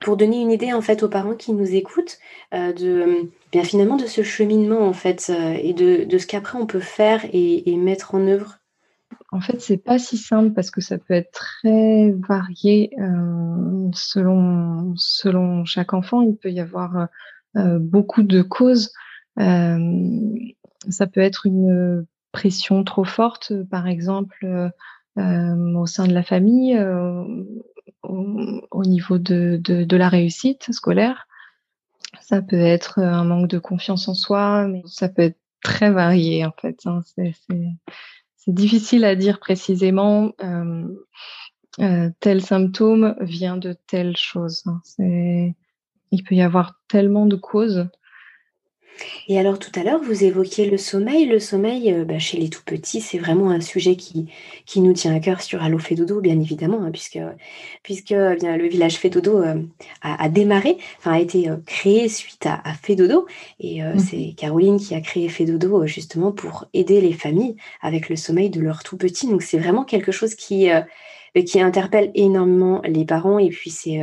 Pour 0.00 0.16
donner 0.16 0.40
une 0.40 0.50
idée 0.50 0.72
en 0.72 0.82
fait 0.82 1.02
aux 1.02 1.08
parents 1.08 1.34
qui 1.34 1.52
nous 1.52 1.74
écoutent 1.74 2.18
euh, 2.52 2.72
de 2.72 3.30
bien 3.50 3.64
finalement 3.64 3.96
de 3.96 4.06
ce 4.06 4.22
cheminement 4.22 4.86
en 4.86 4.92
fait 4.92 5.30
et 5.30 5.72
de, 5.72 6.04
de 6.04 6.18
ce 6.18 6.26
qu'après 6.26 6.58
on 6.58 6.66
peut 6.66 6.80
faire 6.80 7.24
et, 7.32 7.70
et 7.70 7.76
mettre 7.76 8.14
en 8.14 8.26
œuvre? 8.26 8.58
En 9.32 9.40
fait, 9.40 9.60
c'est 9.60 9.76
pas 9.76 9.98
si 9.98 10.18
simple 10.18 10.52
parce 10.52 10.70
que 10.70 10.80
ça 10.80 10.98
peut 10.98 11.14
être 11.14 11.32
très 11.32 12.12
varié 12.28 12.90
euh, 13.00 13.88
selon 13.92 14.94
selon 14.96 15.64
chaque 15.64 15.94
enfant. 15.94 16.22
Il 16.22 16.36
peut 16.36 16.50
y 16.50 16.60
avoir 16.60 17.08
euh, 17.56 17.78
beaucoup 17.78 18.22
de 18.22 18.42
causes. 18.42 18.92
Euh, 19.38 20.34
ça 20.88 21.06
peut 21.06 21.20
être 21.20 21.46
une 21.46 22.06
pression 22.32 22.84
trop 22.84 23.04
forte, 23.04 23.52
par 23.70 23.86
exemple, 23.86 24.70
au 25.16 25.86
sein 25.86 26.06
de 26.06 26.12
la 26.12 26.22
famille, 26.22 26.78
au, 28.02 28.84
niveau 28.84 29.18
de, 29.18 29.58
de, 29.62 29.96
la 29.96 30.08
réussite 30.08 30.72
scolaire. 30.72 31.26
Ça 32.20 32.42
peut 32.42 32.60
être 32.60 32.98
un 32.98 33.24
manque 33.24 33.48
de 33.48 33.58
confiance 33.58 34.08
en 34.08 34.14
soi, 34.14 34.66
mais 34.68 34.82
ça 34.86 35.08
peut 35.08 35.22
être 35.22 35.38
très 35.62 35.90
varié 35.90 36.44
en 36.44 36.52
fait. 36.52 36.80
Hein. 36.86 37.00
C'est 38.36 38.54
difficile 38.54 39.04
à 39.04 39.16
dire 39.16 39.40
précisément 39.40 40.32
euh, 40.42 40.86
euh, 41.80 42.10
tel 42.20 42.42
symptôme 42.42 43.16
vient 43.20 43.56
de 43.56 43.74
telle 43.86 44.16
chose. 44.16 44.62
Hein. 44.66 44.80
il 44.98 46.22
peut 46.24 46.36
y 46.36 46.42
avoir 46.42 46.80
tellement 46.88 47.26
de 47.26 47.36
causes 47.36 47.88
et 49.28 49.38
alors 49.38 49.58
tout 49.58 49.72
à 49.74 49.82
l'heure, 49.82 50.00
vous 50.02 50.24
évoquiez 50.24 50.68
le 50.70 50.76
sommeil. 50.76 51.26
Le 51.26 51.38
sommeil, 51.38 51.92
euh, 51.92 52.04
bah, 52.04 52.18
chez 52.18 52.38
les 52.38 52.48
tout 52.48 52.62
petits, 52.64 53.00
c'est 53.00 53.18
vraiment 53.18 53.50
un 53.50 53.60
sujet 53.60 53.96
qui, 53.96 54.26
qui 54.66 54.80
nous 54.80 54.92
tient 54.92 55.14
à 55.14 55.20
cœur 55.20 55.42
sur 55.42 55.62
Allo 55.62 55.78
Fédodo, 55.78 56.20
bien 56.20 56.40
évidemment, 56.40 56.82
hein, 56.82 56.90
puisque, 56.92 57.18
puisque 57.82 58.12
eh 58.12 58.36
bien, 58.36 58.56
le 58.56 58.68
village 58.68 58.96
Fédodo 58.96 59.42
euh, 59.42 59.62
a, 60.02 60.28
démarré, 60.28 60.78
enfin 60.98 61.12
a 61.12 61.20
été 61.20 61.48
euh, 61.48 61.56
créé 61.66 62.08
suite 62.08 62.46
à, 62.46 62.60
à 62.64 62.74
Fédodo. 62.74 63.26
Et 63.60 63.82
mmh. 63.82 63.98
c'est 63.98 64.34
Caroline 64.36 64.78
qui 64.78 64.94
a 64.94 65.00
créé 65.00 65.28
Fédodo 65.28 65.86
justement 65.86 66.32
pour 66.32 66.66
aider 66.72 67.00
les 67.00 67.12
familles 67.12 67.56
avec 67.82 68.08
le 68.08 68.16
sommeil 68.16 68.50
de 68.50 68.60
leurs 68.60 68.82
tout 68.82 68.96
petits. 68.96 69.28
Donc 69.28 69.42
c'est 69.42 69.58
vraiment 69.58 69.84
quelque 69.84 70.12
chose 70.12 70.34
qui, 70.34 70.68
qui 71.46 71.60
interpelle 71.60 72.10
énormément 72.14 72.82
les 72.84 73.04
parents. 73.04 73.38
Et 73.38 73.48
puis 73.48 73.70
c'est 73.70 74.00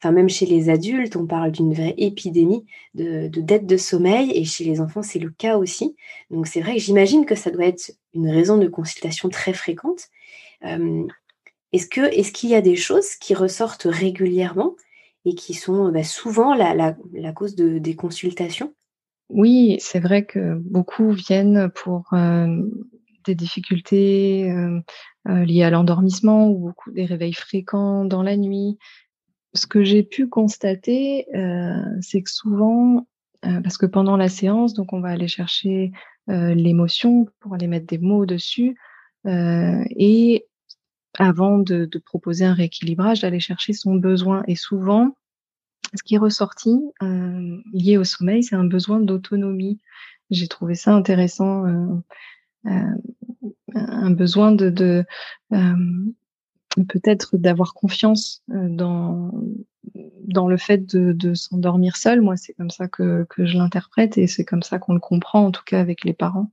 enfin 0.00 0.12
même 0.12 0.28
chez 0.28 0.46
les 0.46 0.70
adultes, 0.70 1.16
on 1.16 1.26
parle 1.26 1.52
d'une 1.52 1.74
vraie 1.74 1.94
épidémie 1.98 2.64
de, 2.94 3.28
de 3.28 3.40
dette 3.40 3.66
de 3.66 3.76
sommeil 3.76 4.32
et 4.34 4.44
chez 4.44 4.64
les 4.64 4.80
enfants, 4.80 5.02
c'est 5.02 5.18
le 5.18 5.30
cas 5.30 5.58
aussi. 5.58 5.94
Donc 6.30 6.46
c'est 6.46 6.60
vrai 6.60 6.74
que 6.74 6.80
j'imagine 6.80 7.26
que 7.26 7.34
ça 7.34 7.50
doit 7.50 7.66
être 7.66 7.92
une 8.14 8.28
raison 8.28 8.56
de 8.56 8.66
consultation 8.66 9.28
très 9.28 9.52
fréquente. 9.52 10.08
Euh, 10.64 11.06
est-ce 11.72 11.86
que 11.86 12.00
est-ce 12.00 12.32
qu'il 12.32 12.50
y 12.50 12.54
a 12.54 12.62
des 12.62 12.76
choses 12.76 13.14
qui 13.16 13.34
ressortent 13.34 13.86
régulièrement 13.88 14.74
et 15.24 15.34
qui 15.34 15.52
sont 15.54 15.92
bah, 15.92 16.02
souvent 16.02 16.54
la, 16.54 16.74
la, 16.74 17.32
cause 17.32 17.54
de, 17.54 17.78
des 17.78 17.94
consultations? 17.94 18.72
Oui, 19.28 19.76
c'est 19.80 20.00
vrai 20.00 20.24
que 20.24 20.54
beaucoup 20.54 21.10
viennent 21.10 21.70
pour 21.74 22.12
euh, 22.14 22.62
des 23.24 23.34
difficultés 23.34 24.50
euh, 24.50 25.44
liées 25.44 25.62
à 25.62 25.70
l'endormissement 25.70 26.48
ou 26.48 26.58
beaucoup 26.58 26.90
des 26.90 27.04
réveils 27.04 27.34
fréquents 27.34 28.04
dans 28.04 28.22
la 28.22 28.36
nuit, 28.36 28.78
ce 29.54 29.66
que 29.66 29.82
j'ai 29.82 30.02
pu 30.02 30.28
constater, 30.28 31.26
euh, 31.34 31.82
c'est 32.00 32.22
que 32.22 32.30
souvent, 32.30 33.06
euh, 33.44 33.60
parce 33.62 33.78
que 33.78 33.86
pendant 33.86 34.16
la 34.16 34.28
séance, 34.28 34.74
donc 34.74 34.92
on 34.92 35.00
va 35.00 35.08
aller 35.08 35.28
chercher 35.28 35.92
euh, 36.28 36.54
l'émotion 36.54 37.26
pour 37.40 37.54
aller 37.54 37.66
mettre 37.66 37.86
des 37.86 37.98
mots 37.98 38.26
dessus, 38.26 38.76
et 39.26 40.46
avant 41.18 41.58
de, 41.58 41.84
de, 41.84 41.98
proposer 41.98 42.46
un 42.46 42.54
rééquilibrage, 42.54 43.20
d'aller 43.20 43.40
chercher 43.40 43.74
son 43.74 43.96
besoin. 43.96 44.42
Et 44.46 44.54
souvent, 44.54 45.14
ce 45.94 46.02
qui 46.02 46.14
est 46.14 46.18
ressorti 46.18 46.74
lié 47.74 47.98
au 47.98 48.04
sommeil, 48.04 48.42
c'est 48.42 48.56
un 48.56 48.64
besoin 48.64 48.98
d'autonomie. 48.98 49.78
J'ai 50.30 50.48
trouvé 50.48 50.74
ça 50.74 50.94
intéressant. 50.94 51.66
un 52.64 54.10
besoin 54.10 54.52
de, 54.52 54.70
de 54.70 55.04
peut-être 56.88 57.36
d'avoir 57.36 57.74
confiance 57.74 58.42
euh, 58.52 58.68
dans 58.68 59.32
dans 60.26 60.46
le 60.46 60.56
fait 60.56 60.86
de, 60.86 61.12
de 61.12 61.34
s'endormir 61.34 61.96
seul. 61.96 62.20
Moi, 62.20 62.36
c'est 62.36 62.52
comme 62.54 62.70
ça 62.70 62.86
que, 62.86 63.26
que 63.28 63.46
je 63.46 63.56
l'interprète 63.56 64.18
et 64.18 64.26
c'est 64.26 64.44
comme 64.44 64.62
ça 64.62 64.78
qu'on 64.78 64.94
le 64.94 65.00
comprend, 65.00 65.44
en 65.44 65.50
tout 65.50 65.64
cas 65.64 65.80
avec 65.80 66.04
les 66.04 66.12
parents. 66.12 66.52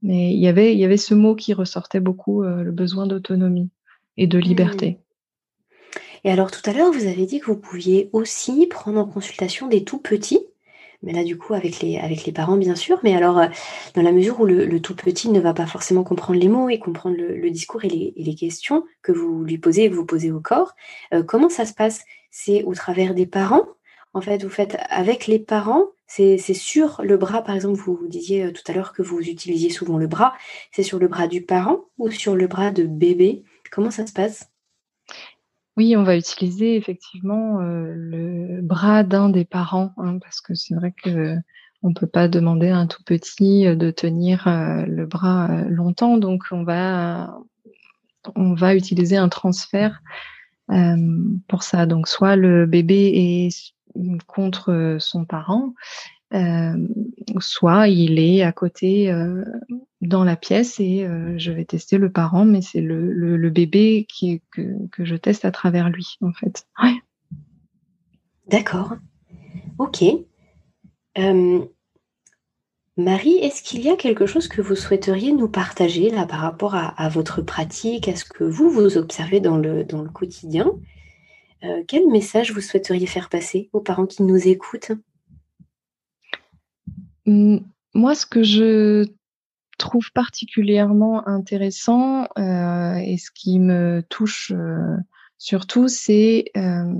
Mais 0.00 0.32
il 0.32 0.40
y 0.40 0.48
avait, 0.48 0.72
il 0.72 0.78
y 0.78 0.84
avait 0.84 0.96
ce 0.96 1.14
mot 1.14 1.34
qui 1.34 1.54
ressortait 1.54 2.00
beaucoup, 2.00 2.42
euh, 2.42 2.62
le 2.62 2.72
besoin 2.72 3.06
d'autonomie 3.06 3.70
et 4.16 4.26
de 4.26 4.38
liberté. 4.38 4.90
Mmh. 4.92 4.96
Et 6.24 6.30
alors 6.30 6.50
tout 6.50 6.68
à 6.68 6.72
l'heure, 6.72 6.92
vous 6.92 7.06
avez 7.06 7.26
dit 7.26 7.40
que 7.40 7.46
vous 7.46 7.56
pouviez 7.56 8.08
aussi 8.12 8.66
prendre 8.68 9.00
en 9.00 9.06
consultation 9.06 9.66
des 9.66 9.84
tout 9.84 9.98
petits 9.98 10.40
mais 11.02 11.12
là 11.12 11.24
du 11.24 11.36
coup 11.38 11.54
avec 11.54 11.80
les, 11.80 11.98
avec 11.98 12.24
les 12.24 12.32
parents 12.32 12.56
bien 12.56 12.74
sûr, 12.74 12.98
mais 13.02 13.14
alors 13.14 13.38
euh, 13.38 13.46
dans 13.94 14.02
la 14.02 14.12
mesure 14.12 14.40
où 14.40 14.46
le, 14.46 14.80
tout 14.80 14.94
petit 14.94 15.28
ne 15.28 15.40
va 15.40 15.54
pas 15.54 15.66
forcément 15.66 16.04
comprendre 16.04 16.38
les 16.38 16.48
mots 16.48 16.68
et 16.68 16.78
comprendre 16.78 17.16
le, 17.16 17.50
discours 17.50 17.84
et 17.84 17.88
les, 18.16 18.34
questions 18.34 18.84
que 19.02 19.12
vous 19.12 19.44
lui 19.44 19.58
posez 19.58 19.84
et 19.84 19.88
vous 19.88 20.06
posez 20.06 20.30
au 20.30 20.40
corps, 20.40 20.74
euh, 21.14 21.22
comment 21.22 21.48
ça 21.48 21.66
se 21.66 21.74
passe? 21.74 22.04
C'est 22.30 22.64
au 22.64 22.74
travers 22.74 23.14
des 23.14 23.26
parents? 23.26 23.66
En 24.14 24.20
fait, 24.20 24.42
vous 24.42 24.50
faites 24.50 24.76
avec 24.90 25.26
les 25.26 25.38
parents, 25.38 25.86
c'est 26.06 26.38
sur 26.38 27.00
le 27.02 27.16
bras, 27.16 27.42
par 27.42 27.54
exemple, 27.54 27.80
vous, 27.80 27.96
vous 27.96 28.08
disiez 28.08 28.44
euh, 28.44 28.52
tout 28.52 28.62
à 28.68 28.74
l'heure 28.74 28.92
que 28.92 29.02
vous 29.02 29.20
utilisiez 29.20 29.70
souvent 29.70 29.98
le 29.98 30.06
bras, 30.06 30.34
c'est 30.70 30.82
sur 30.82 30.98
le 30.98 31.08
bras 31.08 31.26
du 31.28 31.42
parent 31.42 31.84
ou 31.98 32.10
sur 32.10 32.34
le 32.34 32.46
bras 32.46 32.70
de 32.70 32.84
bébé? 32.84 33.44
Comment 33.70 33.90
ça 33.90 34.06
se 34.06 34.12
passe? 34.12 34.51
Oui, 35.76 35.96
on 35.96 36.02
va 36.02 36.16
utiliser 36.16 36.76
effectivement 36.76 37.60
le 37.60 38.60
bras 38.62 39.02
d'un 39.02 39.28
des 39.28 39.44
parents, 39.44 39.92
hein, 39.96 40.18
parce 40.18 40.40
que 40.40 40.54
c'est 40.54 40.74
vrai 40.74 40.92
que 40.92 41.36
on 41.82 41.94
peut 41.94 42.06
pas 42.06 42.28
demander 42.28 42.68
à 42.68 42.76
un 42.76 42.86
tout 42.86 43.02
petit 43.02 43.64
de 43.64 43.90
tenir 43.90 44.44
le 44.46 45.04
bras 45.06 45.48
longtemps, 45.68 46.18
donc 46.18 46.44
on 46.52 46.62
va 46.62 47.36
on 48.36 48.54
va 48.54 48.76
utiliser 48.76 49.16
un 49.16 49.28
transfert 49.28 50.00
pour 51.48 51.62
ça. 51.62 51.86
Donc 51.86 52.06
soit 52.06 52.36
le 52.36 52.66
bébé 52.66 53.12
est 53.14 53.74
contre 54.26 54.96
son 55.00 55.24
parent, 55.24 55.74
soit 57.40 57.88
il 57.88 58.18
est 58.18 58.42
à 58.42 58.52
côté 58.52 59.12
dans 60.02 60.24
la 60.24 60.36
pièce 60.36 60.80
et 60.80 61.04
euh, 61.04 61.38
je 61.38 61.52
vais 61.52 61.64
tester 61.64 61.96
le 61.96 62.10
parent, 62.10 62.44
mais 62.44 62.60
c'est 62.60 62.80
le, 62.80 63.50
bébé 63.50 64.06
que, 64.52 65.04
je 65.04 65.16
teste 65.16 65.44
à 65.44 65.52
travers 65.52 65.88
lui, 65.88 66.18
en 66.20 66.32
fait. 66.32 66.66
D'accord. 68.48 68.96
Ok. 69.78 70.02
Euh, 71.18 71.64
Marie, 72.96 73.36
est-ce 73.36 73.62
qu'il 73.62 73.82
y 73.82 73.88
a 73.88 73.96
quelque 73.96 74.26
chose 74.26 74.48
que 74.48 74.60
vous 74.60 74.74
souhaiteriez 74.74 75.32
nous 75.32 75.48
partager 75.48 76.10
là 76.10 76.26
par 76.26 76.40
rapport 76.40 76.74
à, 76.74 77.08
votre 77.08 77.40
pratique, 77.40 78.08
à 78.08 78.16
ce 78.16 78.24
que 78.24 78.44
vous, 78.44 78.70
vous 78.70 78.98
observez 78.98 79.40
dans 79.40 79.56
le, 79.56 79.84
quotidien? 80.12 80.70
Euh, 81.62 81.84
Quel 81.86 82.08
message 82.08 82.52
vous 82.52 82.60
souhaiteriez 82.60 83.06
faire 83.06 83.28
passer 83.28 83.70
aux 83.72 83.80
parents 83.80 84.06
qui 84.06 84.24
nous 84.24 84.48
écoutent? 84.48 84.92
Moi, 87.26 88.14
ce 88.14 88.26
que 88.26 88.42
je 88.42 89.06
trouve 89.78 90.12
particulièrement 90.12 91.26
intéressant 91.26 92.28
euh, 92.38 92.94
et 92.94 93.16
ce 93.18 93.30
qui 93.34 93.58
me 93.58 94.02
touche 94.08 94.52
euh, 94.54 94.96
surtout, 95.38 95.88
c'est 95.88 96.50
euh, 96.56 96.94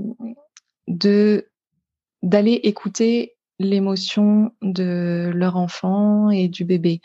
d'aller 2.21 2.53
écouter 2.63 3.35
l'émotion 3.59 4.51
de 4.61 5.31
leur 5.33 5.55
enfant 5.55 6.29
et 6.29 6.47
du 6.47 6.65
bébé. 6.65 7.01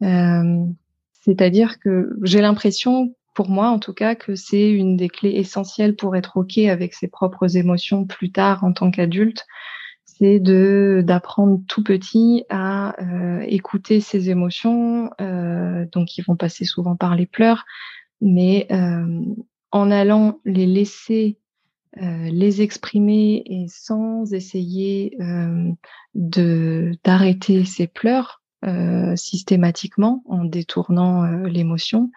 C'est-à-dire 0.00 1.80
que 1.80 2.16
j'ai 2.22 2.40
l'impression, 2.40 3.16
pour 3.34 3.48
moi 3.48 3.70
en 3.70 3.80
tout 3.80 3.94
cas, 3.94 4.14
que 4.14 4.36
c'est 4.36 4.70
une 4.70 4.96
des 4.96 5.08
clés 5.08 5.32
essentielles 5.32 5.96
pour 5.96 6.14
être 6.14 6.36
ok 6.36 6.58
avec 6.58 6.94
ses 6.94 7.08
propres 7.08 7.56
émotions 7.56 8.04
plus 8.04 8.30
tard 8.30 8.62
en 8.62 8.72
tant 8.72 8.90
qu'adulte 8.90 9.44
c'est 10.06 10.38
de 10.40 11.02
d'apprendre 11.04 11.60
tout 11.66 11.82
petit 11.82 12.44
à 12.48 12.94
euh, 13.02 13.40
écouter 13.46 14.00
ses 14.00 14.30
émotions. 14.30 15.10
Euh, 15.20 15.84
donc, 15.92 16.16
ils 16.16 16.22
vont 16.22 16.36
passer 16.36 16.64
souvent 16.64 16.96
par 16.96 17.16
les 17.16 17.26
pleurs, 17.26 17.64
mais 18.20 18.66
euh, 18.70 19.20
en 19.72 19.90
allant 19.90 20.38
les 20.44 20.66
laisser 20.66 21.38
les 21.98 22.60
exprimer 22.60 23.42
et 23.46 23.68
sans 23.68 24.34
essayer 24.34 25.16
de 26.14 26.92
d'arrêter 27.04 27.64
ses 27.64 27.86
pleurs 27.86 28.42
systématiquement 29.14 30.22
en 30.26 30.44
détournant 30.44 31.24
l'émotion, 31.46 32.10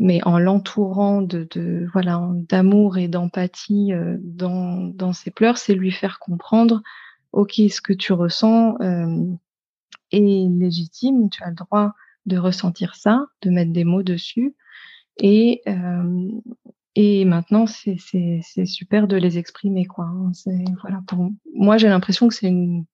mais 0.00 0.20
en 0.24 0.38
l'entourant 0.38 1.22
de, 1.22 1.46
de, 1.52 1.86
voilà 1.92 2.28
d'amour 2.48 2.98
et 2.98 3.06
d'empathie 3.06 3.92
dans 4.20 4.86
dans 4.86 5.12
ses 5.12 5.30
pleurs, 5.30 5.58
c'est 5.58 5.74
lui 5.74 5.92
faire 5.92 6.18
comprendre 6.18 6.82
ok, 7.32 7.52
ce 7.70 7.80
que 7.80 7.92
tu 7.92 8.12
ressens 8.12 8.76
euh, 8.80 9.26
est 10.12 10.48
légitime, 10.50 11.30
tu 11.30 11.42
as 11.42 11.50
le 11.50 11.54
droit 11.54 11.94
de 12.26 12.36
ressentir 12.38 12.94
ça, 12.94 13.26
de 13.42 13.50
mettre 13.50 13.72
des 13.72 13.84
mots 13.84 14.02
dessus. 14.02 14.54
Et, 15.18 15.62
euh, 15.68 16.30
et 16.94 17.24
maintenant, 17.24 17.66
c'est 17.66 17.98
super 18.64 19.06
de 19.06 19.16
les 19.16 19.38
exprimer. 19.38 19.84
Quoi. 19.84 20.06
Hein. 20.06 20.32
Voilà, 20.80 21.02
pour 21.06 21.30
moi, 21.54 21.78
j'ai 21.78 21.88
l'impression 21.88 22.28
que 22.28 22.34
c'est 22.34 22.48
une 22.48 22.84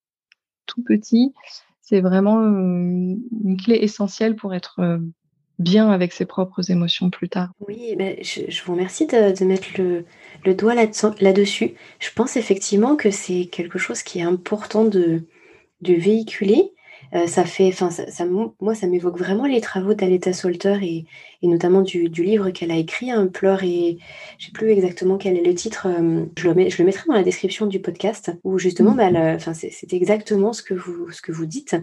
tout 0.66 0.83
petit. 0.83 1.33
C'est 1.81 2.01
vraiment 2.01 2.40
une, 2.40 3.21
une 3.45 3.57
clé 3.57 3.77
essentielle 3.77 4.37
pour 4.37 4.55
être 4.55 4.81
euh, 4.81 4.99
bien 5.59 5.90
avec 5.90 6.12
ses 6.12 6.27
propres 6.27 6.71
émotions 6.71 7.11
plus 7.11 7.29
tard. 7.29 7.51
Oui, 7.66 7.95
ben, 7.97 8.16
je, 8.23 8.62
vous 8.64 8.73
remercie 8.73 9.07
de, 9.07 9.45
mettre 9.45 9.69
le, 9.79 10.55
doigt 10.55 10.75
là-dessus. 10.75 11.75
je 11.99 12.11
pense 12.14 12.37
effectivement 12.37 12.97
que 12.97 13.11
c'est 13.11 13.47
quelque 13.47 13.79
chose 13.79 14.03
qui 14.03 14.19
est 14.19 14.23
important 14.23 14.85
de, 14.85 15.25
de 15.81 15.95
véhiculer. 15.95 16.73
Euh, 17.14 17.27
ça 17.27 17.45
fait, 17.45 17.69
enfin, 17.69 17.90
ça, 17.90 18.25
moi, 18.61 18.75
ça 18.75 18.87
m'évoque 18.87 19.19
vraiment 19.19 19.47
les 19.47 19.61
travaux 19.61 19.95
d'Aleta 19.95 20.33
Solter 20.33 20.79
et, 20.83 21.07
et, 21.42 21.47
notamment 21.47 21.83
du, 21.83 22.09
livre 22.09 22.51
qu'elle 22.51 22.73
a 22.73 22.77
écrit, 22.77 23.11
Un 23.11 23.29
pleur 23.29 23.62
et 23.62 23.99
je 24.38 24.47
sais 24.47 24.53
plus 24.53 24.71
exactement 24.71 25.16
quel 25.16 25.37
est 25.37 25.45
le 25.45 25.55
titre. 25.55 25.87
Euh, 25.87 26.25
je, 26.37 26.49
le 26.49 26.69
je 26.69 26.79
le 26.79 26.85
mettrai 26.85 27.05
dans 27.07 27.14
la 27.14 27.23
description 27.23 27.66
du 27.66 27.81
podcast 27.81 28.33
où 28.45 28.59
justement, 28.59 28.92
mmh. 28.92 29.12
bah, 29.12 29.35
enfin, 29.35 29.55
c'est 29.55 29.92
exactement 29.92 30.53
ce 30.53 30.62
que 30.62 30.75
vous, 30.75 31.11
ce 31.12 31.23
que 31.23 31.33
vous 31.33 31.47
dites. 31.47 31.77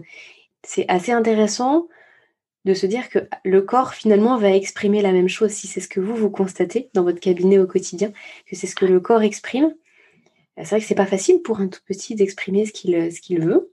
C'est 0.62 0.86
assez 0.88 1.12
intéressant 1.12 1.88
de 2.64 2.74
se 2.74 2.86
dire 2.86 3.08
que 3.08 3.18
le 3.44 3.62
corps 3.62 3.94
finalement 3.94 4.38
va 4.38 4.50
exprimer 4.50 5.02
la 5.02 5.12
même 5.12 5.28
chose 5.28 5.50
si 5.50 5.66
c'est 5.66 5.80
ce 5.80 5.88
que 5.88 6.00
vous 6.00 6.16
vous 6.16 6.30
constatez 6.30 6.88
dans 6.94 7.02
votre 7.02 7.20
cabinet 7.20 7.58
au 7.58 7.66
quotidien, 7.66 8.10
que 8.46 8.56
c'est 8.56 8.66
ce 8.66 8.74
que 8.74 8.86
le 8.86 9.00
corps 9.00 9.22
exprime. 9.22 9.74
C'est 10.56 10.70
vrai 10.70 10.80
que 10.80 10.86
c'est 10.86 10.94
pas 10.94 11.06
facile 11.06 11.42
pour 11.42 11.60
un 11.60 11.68
tout 11.68 11.80
petit 11.86 12.14
d'exprimer 12.14 12.64
ce 12.64 12.72
qu'il 12.72 13.40
veut. 13.40 13.72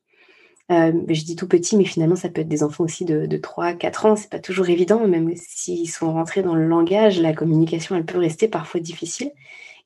Euh, 0.71 0.93
je 1.09 1.23
dis 1.23 1.35
tout 1.35 1.47
petit, 1.47 1.75
mais 1.75 1.83
finalement 1.83 2.15
ça 2.15 2.29
peut 2.29 2.41
être 2.41 2.47
des 2.47 2.63
enfants 2.63 2.85
aussi 2.85 3.03
de, 3.03 3.25
de 3.25 3.37
3, 3.37 3.73
4 3.73 4.05
ans, 4.05 4.15
c'est 4.15 4.29
pas 4.29 4.39
toujours 4.39 4.69
évident, 4.69 5.05
même 5.05 5.35
s'ils 5.35 5.89
sont 5.89 6.13
rentrés 6.13 6.43
dans 6.43 6.55
le 6.55 6.65
langage, 6.65 7.19
la 7.19 7.33
communication 7.33 7.95
elle 7.95 8.05
peut 8.05 8.17
rester 8.17 8.47
parfois 8.47 8.79
difficile. 8.79 9.31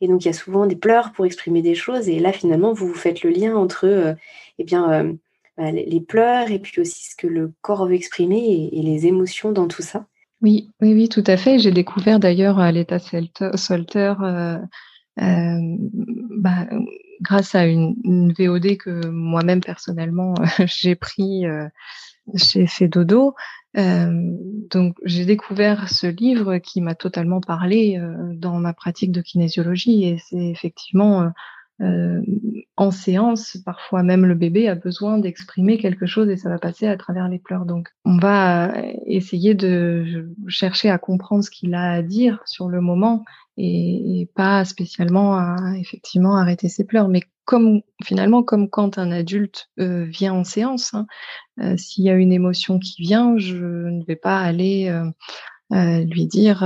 Et 0.01 0.07
donc 0.07 0.23
il 0.23 0.27
y 0.27 0.29
a 0.29 0.33
souvent 0.33 0.67
des 0.67 0.75
pleurs 0.75 1.11
pour 1.11 1.25
exprimer 1.25 1.61
des 1.63 1.73
choses, 1.73 2.07
et 2.07 2.19
là 2.19 2.31
finalement 2.31 2.73
vous 2.73 2.87
vous 2.87 2.93
faites 2.93 3.23
le 3.23 3.31
lien 3.31 3.55
entre 3.55 3.87
euh, 3.87 4.13
eh 4.59 4.63
bien, 4.63 4.91
euh, 4.91 5.13
les 5.57 6.01
pleurs 6.01 6.51
et 6.51 6.59
puis 6.59 6.81
aussi 6.81 7.05
ce 7.09 7.15
que 7.15 7.27
le 7.27 7.53
corps 7.61 7.87
veut 7.87 7.95
exprimer 7.95 8.69
et, 8.71 8.81
les 8.81 9.07
émotions 9.07 9.51
dans 9.51 9.67
tout 9.67 9.81
ça. 9.81 10.05
Oui, 10.41 10.71
oui, 10.81 10.93
oui, 10.93 11.09
tout 11.09 11.23
à 11.27 11.37
fait. 11.37 11.59
J'ai 11.59 11.71
découvert 11.71 12.19
d'ailleurs 12.19 12.59
à 12.59 12.71
l'état 12.71 12.99
Solter, 12.99 14.13
euh, 14.21 14.57
euh, 15.21 15.59
bah, 16.37 16.67
grâce 17.21 17.55
à 17.55 17.65
une, 17.65 18.33
VOD 18.37 18.77
que 18.77 19.07
moi-même 19.07 19.61
personnellement 19.61 20.35
j'ai 20.65 20.95
pris 20.95 21.45
euh, 21.45 21.67
chez 22.35 22.67
Fedodo. 22.67 23.33
donc 23.73 24.95
j'ai 25.03 25.25
découvert 25.25 25.89
ce 25.89 26.07
livre 26.07 26.57
qui 26.57 26.81
m'a 26.81 26.95
totalement 26.95 27.39
parlé 27.39 28.01
dans 28.33 28.57
ma 28.57 28.73
pratique 28.73 29.11
de 29.11 29.21
kinésiologie 29.21 30.05
et 30.05 30.17
c'est 30.17 30.47
effectivement 30.47 31.31
euh, 31.81 32.21
en 32.77 32.91
séance, 32.91 33.57
parfois 33.65 34.01
même 34.01 34.25
le 34.25 34.35
bébé 34.35 34.69
a 34.69 34.75
besoin 34.75 35.17
d'exprimer 35.17 35.77
quelque 35.77 36.05
chose 36.05 36.29
et 36.29 36.37
ça 36.37 36.49
va 36.49 36.57
passer 36.57 36.87
à 36.87 36.95
travers 36.95 37.27
les 37.27 37.39
pleurs. 37.39 37.65
Donc, 37.65 37.89
on 38.05 38.17
va 38.17 38.73
essayer 39.05 39.55
de 39.55 40.29
chercher 40.47 40.89
à 40.89 40.97
comprendre 40.97 41.43
ce 41.43 41.51
qu'il 41.51 41.73
a 41.73 41.91
à 41.91 42.01
dire 42.01 42.41
sur 42.45 42.69
le 42.69 42.79
moment 42.79 43.25
et, 43.57 44.29
pas 44.35 44.65
spécialement 44.65 45.35
à 45.35 45.57
effectivement 45.77 46.35
arrêter 46.37 46.69
ses 46.69 46.85
pleurs. 46.85 47.09
Mais 47.09 47.21
comme 47.43 47.81
finalement, 48.03 48.43
comme 48.43 48.69
quand 48.69 48.97
un 48.97 49.11
adulte 49.11 49.69
euh, 49.79 50.05
vient 50.05 50.33
en 50.33 50.43
séance, 50.43 50.93
hein, 50.93 51.07
euh, 51.61 51.77
s'il 51.77 52.05
y 52.05 52.09
a 52.09 52.15
une 52.15 52.33
émotion 52.33 52.79
qui 52.79 53.01
vient, 53.01 53.37
je 53.37 53.57
ne 53.57 54.03
vais 54.05 54.15
pas 54.15 54.39
aller 54.39 54.91
lui 55.71 56.27
dire 56.27 56.63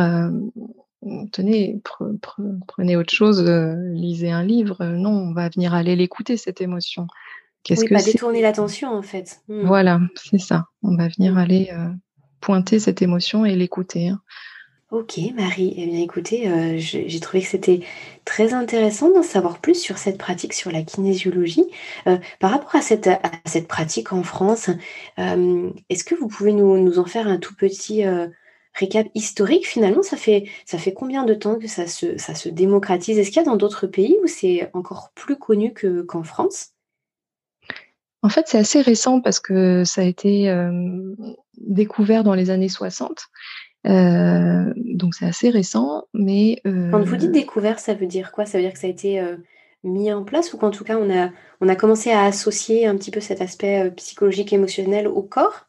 tenez, 1.32 1.82
prenez 2.68 2.96
autre 2.96 3.14
chose, 3.14 3.44
euh, 3.48 3.76
lisez 3.94 4.32
un 4.32 4.44
livre. 4.44 4.84
Non, 4.86 5.12
on 5.12 5.34
va 5.34 5.50
venir 5.50 5.74
aller 5.74 5.96
l'écouter, 5.96 6.38
cette 6.38 6.62
émotion. 6.62 7.08
Qu'est-ce 7.64 7.82
oui, 7.82 7.88
que 7.88 7.94
pas 7.94 8.02
détourner 8.02 8.42
l'attention, 8.42 8.90
en 8.90 9.02
fait. 9.02 9.42
Hmm. 9.48 9.66
Voilà, 9.66 10.00
c'est 10.16 10.40
ça. 10.40 10.66
On 10.84 10.96
va 10.96 11.08
venir 11.08 11.34
hmm. 11.34 11.38
aller 11.38 11.70
euh, 11.74 11.90
pointer 12.42 12.80
cette 12.80 13.02
émotion 13.02 13.46
et 13.46 13.56
l'écouter. 13.56 14.10
Hein. 14.10 14.22
Ok, 14.92 15.20
Marie. 15.36 15.76
Eh 15.78 15.86
bien, 15.86 16.00
écoutez, 16.00 16.50
euh, 16.50 16.78
j'ai 16.78 17.20
trouvé 17.20 17.44
que 17.44 17.50
c'était 17.50 17.82
très 18.26 18.54
intéressant 18.54 19.12
d'en 19.14 19.22
savoir 19.22 19.60
plus 19.60 19.80
sur 19.80 20.00
cette 20.00 20.18
pratique, 20.18 20.54
sur 20.54 20.72
la 20.72 20.82
kinésiologie. 20.82 21.66
par 22.40 22.50
rapport 22.50 22.76
à 22.76 22.82
cette, 22.82 23.06
à 23.06 23.20
cette 23.46 23.68
pratique 23.68 24.14
en 24.14 24.24
France, 24.24 24.72
est-ce 25.18 26.04
que 26.04 26.16
vous 26.16 26.28
pouvez 26.28 26.54
nous, 26.54 26.80
nous, 26.80 26.98
en 26.98 27.06
faire 27.06 27.28
un 27.28 27.38
tout 27.38 27.56
petit 27.56 28.04
récap 28.80 29.08
historique, 29.14 29.68
finalement, 29.68 30.02
ça 30.02 30.18
fait, 30.18 30.46
ça 30.66 30.78
fait 30.78 30.94
combien 30.94 31.26
de 31.26 31.34
temps 31.34 31.60
que 31.60 31.68
ça 31.68 31.88
se, 31.88 32.18
ça 32.18 32.36
se 32.36 32.50
démocratise? 32.50 33.20
Est-ce 33.20 33.30
qu'il 33.30 33.42
y 33.42 33.46
a 33.46 33.50
dans 33.50 33.58
d'autres 33.58 33.88
pays 33.88 34.18
où 34.24 34.28
c'est 34.28 34.70
encore 34.74 35.12
plus 35.16 35.38
connu 35.38 35.74
qu'en 36.08 36.24
France? 36.24 36.70
En 38.22 38.30
fait, 38.30 38.48
c'est 38.48 38.58
assez 38.58 38.82
récent 38.82 39.22
parce 39.22 39.40
que 39.40 39.84
ça 39.86 40.02
a 40.02 40.04
été 40.04 40.54
découvert 41.58 42.24
dans 42.24 42.34
les 42.34 42.50
années 42.50 42.70
60. 42.70 43.28
donc 43.86 45.16
c'est 45.16 45.26
assez 45.26 45.50
récent, 45.50 46.04
mais... 46.14 46.62
Quand 46.66 47.02
vous 47.02 47.16
dites 47.16 47.32
découvert, 47.32 47.80
ça 47.80 47.94
veut 47.94 48.08
dire 48.08 48.32
quoi? 48.32 48.46
Ça 48.46 48.58
veut 48.58 48.64
dire 48.64 48.74
que 48.74 48.80
ça 48.80 48.88
a 48.88 48.90
été 48.90 49.24
mis 49.84 50.12
en 50.12 50.24
place 50.24 50.54
ou 50.54 50.58
qu'en 50.58 50.72
tout 50.72 50.84
cas 50.84 50.98
on 50.98 51.10
a, 51.10 51.30
on 51.62 51.70
a 51.70 51.76
commencé 51.76 52.12
à 52.12 52.26
associer 52.26 52.86
un 52.86 52.98
petit 52.98 53.12
peu 53.12 53.22
cet 53.22 53.42
aspect 53.42 53.92
psychologique, 53.92 54.52
émotionnel 54.52 55.08
au 55.08 55.22
corps? 55.22 55.69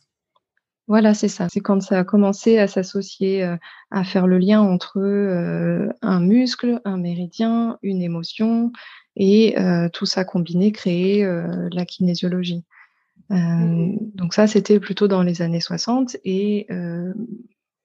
Voilà, 0.91 1.14
c'est 1.14 1.28
ça. 1.28 1.47
C'est 1.53 1.61
quand 1.61 1.80
ça 1.80 2.01
a 2.01 2.05
commencé 2.05 2.59
à 2.59 2.66
s'associer, 2.66 3.45
euh, 3.45 3.57
à 3.93 4.03
faire 4.03 4.26
le 4.26 4.38
lien 4.38 4.61
entre 4.61 4.99
euh, 4.99 5.88
un 6.03 6.18
muscle, 6.18 6.80
un 6.84 6.97
méridien, 6.97 7.78
une 7.84 8.03
émotion, 8.03 8.72
et 9.14 9.57
euh, 9.61 9.88
tout 9.88 10.05
ça 10.05 10.24
combiné 10.24 10.72
créer 10.72 11.24
la 11.70 11.84
kinésiologie. 11.86 12.64
Mmh 13.28 13.99
donc 14.16 14.34
ça, 14.34 14.49
c'était 14.49 14.80
plutôt 14.80 15.07
dans 15.07 15.22
les 15.22 15.43
années 15.43 15.61
60. 15.61 16.16
Et, 16.24 16.66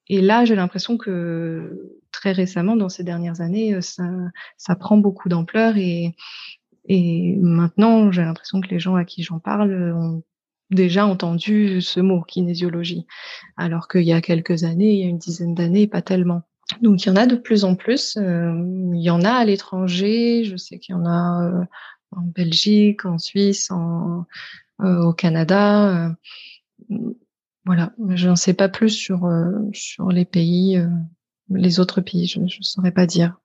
et 0.07 0.21
là, 0.21 0.43
j'ai 0.43 0.55
l'impression 0.55 0.97
que 0.97 2.01
très 2.11 2.31
récemment, 2.31 2.75
dans 2.75 2.89
ces 2.89 3.03
dernières 3.03 3.39
années, 3.39 3.79
ça, 3.81 4.09
ça 4.57 4.75
prend 4.75 4.97
beaucoup 4.97 5.29
d'ampleur. 5.29 5.77
Et, 5.77 6.15
et 6.85 7.35
maintenant, 7.39 8.11
j'ai 8.11 8.23
l'impression 8.23 8.61
que 8.61 8.69
les 8.69 8.79
gens 8.79 8.95
à 8.95 9.05
qui 9.05 9.21
j'en 9.21 9.39
parle 9.39 9.93
ont 9.93 10.23
déjà 10.75 11.05
entendu 11.05 11.81
ce 11.81 11.99
mot 11.99 12.21
kinésiologie, 12.21 13.07
alors 13.57 13.87
qu'il 13.87 14.03
y 14.03 14.13
a 14.13 14.21
quelques 14.21 14.63
années, 14.63 14.93
il 14.93 14.99
y 14.99 15.03
a 15.03 15.09
une 15.09 15.17
dizaine 15.17 15.55
d'années, 15.55 15.87
pas 15.87 16.01
tellement. 16.01 16.43
Donc 16.81 17.03
il 17.03 17.09
y 17.09 17.11
en 17.11 17.15
a 17.15 17.25
de 17.25 17.35
plus 17.35 17.63
en 17.63 17.75
plus. 17.75 18.17
Euh, 18.17 18.53
il 18.93 19.01
y 19.01 19.09
en 19.09 19.21
a 19.21 19.31
à 19.31 19.45
l'étranger. 19.45 20.43
Je 20.43 20.57
sais 20.57 20.79
qu'il 20.79 20.95
y 20.95 20.97
en 20.97 21.05
a 21.05 21.43
euh, 21.43 21.65
en 22.11 22.21
Belgique, 22.21 23.05
en 23.05 23.17
Suisse, 23.17 23.71
euh, 23.71 25.01
au 25.01 25.13
Canada. 25.13 26.15
voilà, 27.65 27.93
je 28.09 28.27
n'en 28.27 28.35
sais 28.35 28.53
pas 28.53 28.69
plus 28.69 28.89
sur 28.89 29.29
sur 29.73 30.09
les 30.09 30.25
pays, 30.25 30.79
les 31.49 31.79
autres 31.79 32.01
pays. 32.01 32.27
Je 32.27 32.39
ne 32.39 32.47
saurais 32.61 32.91
pas 32.91 33.05
dire 33.05 33.39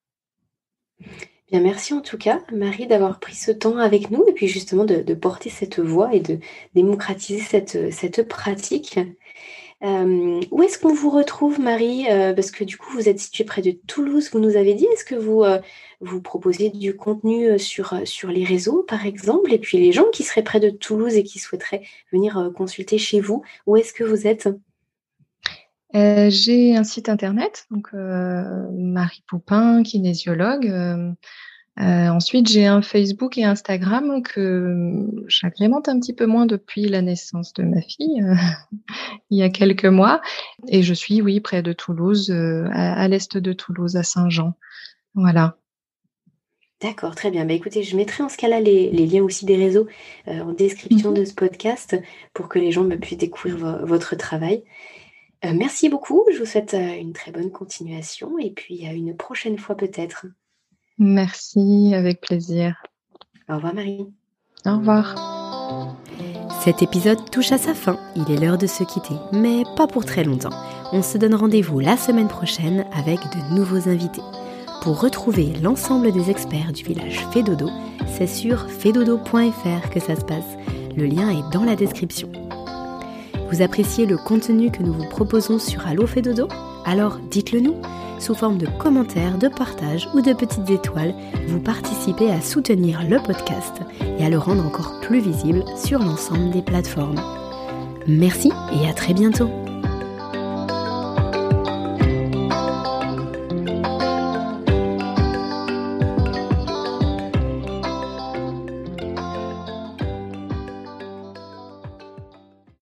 merci 1.59 1.95
en 1.95 2.01
tout 2.01 2.19
cas, 2.19 2.41
Marie, 2.53 2.87
d'avoir 2.87 3.19
pris 3.19 3.35
ce 3.35 3.51
temps 3.51 3.77
avec 3.79 4.11
nous 4.11 4.25
et 4.29 4.33
puis 4.33 4.47
justement 4.47 4.85
de, 4.85 5.15
porter 5.15 5.51
cette 5.51 5.81
voix 5.81 6.15
et 6.15 6.21
de 6.21 6.39
démocratiser 6.75 7.41
cette, 7.41 8.29
pratique. 8.29 9.01
Euh, 9.83 10.41
où 10.51 10.63
est-ce 10.63 10.79
qu'on 10.79 10.93
vous 10.95 11.11
retrouve, 11.11 11.59
Marie? 11.59 12.07
Euh, 12.11 12.35
Parce 12.35 12.51
que 12.51 12.65
du 12.65 12.77
coup, 12.77 12.93
vous 12.93 13.09
êtes 13.09 13.19
située 13.19 13.45
près 13.45 13.63
de 13.63 13.73
Toulouse, 13.73 14.31
vous 14.33 14.39
nous 14.39 14.57
avez 14.57 14.75
dit. 14.75 14.87
Est-ce 14.93 15.05
que 15.05 15.15
vous, 15.15 15.43
euh, 15.43 15.59
vous 16.01 16.21
proposez 16.21 16.71
du 16.71 16.95
contenu 16.97 17.59
sur 17.59 17.95
les 18.29 18.45
réseaux, 18.45 18.85
par 18.85 19.07
exemple? 19.07 19.53
Et 19.53 19.59
puis 19.59 19.79
les 19.79 19.93
gens 19.93 20.09
qui 20.13 20.23
seraient 20.23 20.45
près 20.45 20.61
de 20.61 20.71
Toulouse 20.71 21.17
et 21.17 21.25
qui 21.25 21.39
souhaiteraient 21.39 21.83
venir 22.13 22.53
consulter 22.55 22.99
chez 22.99 23.21
vous, 23.21 23.43
où 23.67 23.77
est-ce 23.77 23.93
que 23.93 24.05
vous 24.05 24.27
êtes? 24.27 24.49
J'ai 25.95 26.77
un 26.77 26.85
site 26.85 27.09
internet, 27.09 27.67
donc 27.71 27.93
Marie 27.93 29.25
Poupin, 29.27 29.83
kinésiologue. 29.83 31.15
Euh, 31.81 32.09
ensuite, 32.09 32.49
j'ai 32.49 32.67
un 32.67 32.83
Facebook 32.83 33.39
et 33.39 33.45
Instagram 33.45 34.23
que 34.23 35.07
j'agrémente 35.29 35.89
un 35.89 35.99
petit 35.99 36.13
peu 36.13 36.27
moins 36.27 36.45
depuis 36.45 36.87
la 36.89 37.01
naissance 37.01 37.55
de 37.55 37.63
ma 37.63 37.81
fille, 37.81 38.23
euh, 38.23 38.35
il 39.31 39.39
y 39.39 39.43
a 39.43 39.49
quelques 39.49 39.87
mois. 39.87 40.21
Et 40.69 40.83
je 40.83 40.93
suis, 40.93 41.23
oui, 41.23 41.41
près 41.41 41.63
de 41.63 41.73
Toulouse, 41.73 42.31
euh, 42.31 42.69
à, 42.73 43.07
l'est 43.09 43.37
de 43.37 43.53
Toulouse, 43.53 43.97
à 43.97 44.03
Saint-Jean. 44.03 44.55
Voilà. 45.15 45.57
D'accord, 46.83 47.15
très 47.15 47.31
bien. 47.31 47.47
Bah, 47.47 47.55
écoutez, 47.55 47.83
je 47.83 47.97
mettrai 47.97 48.25
en 48.25 48.29
ce 48.29 48.37
cas-là 48.37 48.61
les, 48.61 48.91
liens 48.91 49.23
aussi 49.23 49.45
des 49.45 49.57
réseaux 49.57 49.87
en 50.27 50.53
description 50.53 51.11
mhm. 51.11 51.17
de 51.17 51.25
ce 51.25 51.35
podcast 51.35 51.97
pour 52.35 52.49
que 52.49 52.59
les 52.59 52.73
gens 52.73 52.89
puissent 52.89 53.19
découvrir 53.19 53.85
votre 53.85 54.17
travail. 54.17 54.63
Merci 55.45 55.89
beaucoup. 55.89 56.25
Je 56.33 56.39
vous 56.39 56.47
souhaite 56.47 56.75
une 56.75 57.13
très 57.13 57.33
bonne 57.33 57.51
continuation 57.51 58.39
et 58.39 58.51
puis 58.51 58.87
à 58.87 58.93
une 58.93 59.17
prochaine 59.17 59.59
fois 59.59 59.77
peut-être. 59.77 60.27
Merci, 60.99 61.93
avec 61.95 62.21
plaisir. 62.21 62.83
Au 63.49 63.57
revoir 63.57 63.75
Marie. 63.75 64.07
Au 64.67 64.77
revoir. 64.77 65.41
Cet 66.63 66.83
épisode 66.83 67.31
touche 67.31 67.53
à 67.53 67.59
sa 67.59 67.73
fin, 67.73 67.99
il 68.17 68.31
est 68.31 68.39
l'heure 68.39 68.59
de 68.59 68.67
se 68.67 68.85
quitter, 68.85 69.15
mais 69.33 69.63
pas 69.77 69.87
pour 69.87 70.05
très 70.05 70.25
longtemps. 70.25 70.53
On 70.93 71.01
se 71.01 71.17
donne 71.17 71.35
rendez-vous 71.35 71.81
la 71.81 71.97
semaine 71.97 72.29
prochaine 72.29 72.85
avec 72.93 73.19
de 73.19 73.55
nouveaux 73.55 73.89
invités. 73.89 74.21
Pour 74.83 75.01
retrouver 75.01 75.55
l'ensemble 75.63 76.13
des 76.13 76.31
experts 76.31 76.73
du 76.73 76.85
village 76.85 77.27
Fédodo, 77.33 77.71
c'est 78.07 78.27
sur 78.27 78.71
fedodo.fr 78.71 79.91
que 79.91 80.01
ça 80.01 80.17
se 80.17 80.25
passe. 80.25 80.57
Le 80.97 81.07
lien 81.07 81.31
est 81.31 81.53
dans 81.53 81.65
la 81.65 81.77
description. 81.77 82.31
Vous 83.51 83.63
appréciez 83.63 84.07
le 84.07 84.17
contenu 84.17 84.71
que 84.71 84.83
nous 84.83 84.93
vous 84.93 85.09
proposons 85.09 85.59
sur 85.59 85.87
Allo 85.87 86.07
Fédodo 86.07 86.49
Alors 86.85 87.19
dites-le 87.31 87.61
nous 87.61 87.77
sous 88.21 88.35
forme 88.35 88.59
de 88.59 88.67
commentaires, 88.67 89.39
de 89.39 89.49
partages 89.49 90.07
ou 90.15 90.21
de 90.21 90.35
petites 90.35 90.69
étoiles, 90.69 91.15
vous 91.49 91.59
participez 91.59 92.31
à 92.31 92.43
soutenir 92.43 93.03
le 93.09 93.17
podcast 93.17 93.81
et 94.19 94.23
à 94.23 94.29
le 94.29 94.37
rendre 94.37 94.67
encore 94.67 95.01
plus 95.01 95.21
visible 95.21 95.65
sur 95.75 96.01
l'ensemble 96.01 96.51
des 96.51 96.61
plateformes. 96.61 97.21
Merci 98.07 98.53
et 98.75 98.87
à 98.87 98.93
très 98.93 99.15
bientôt 99.15 99.49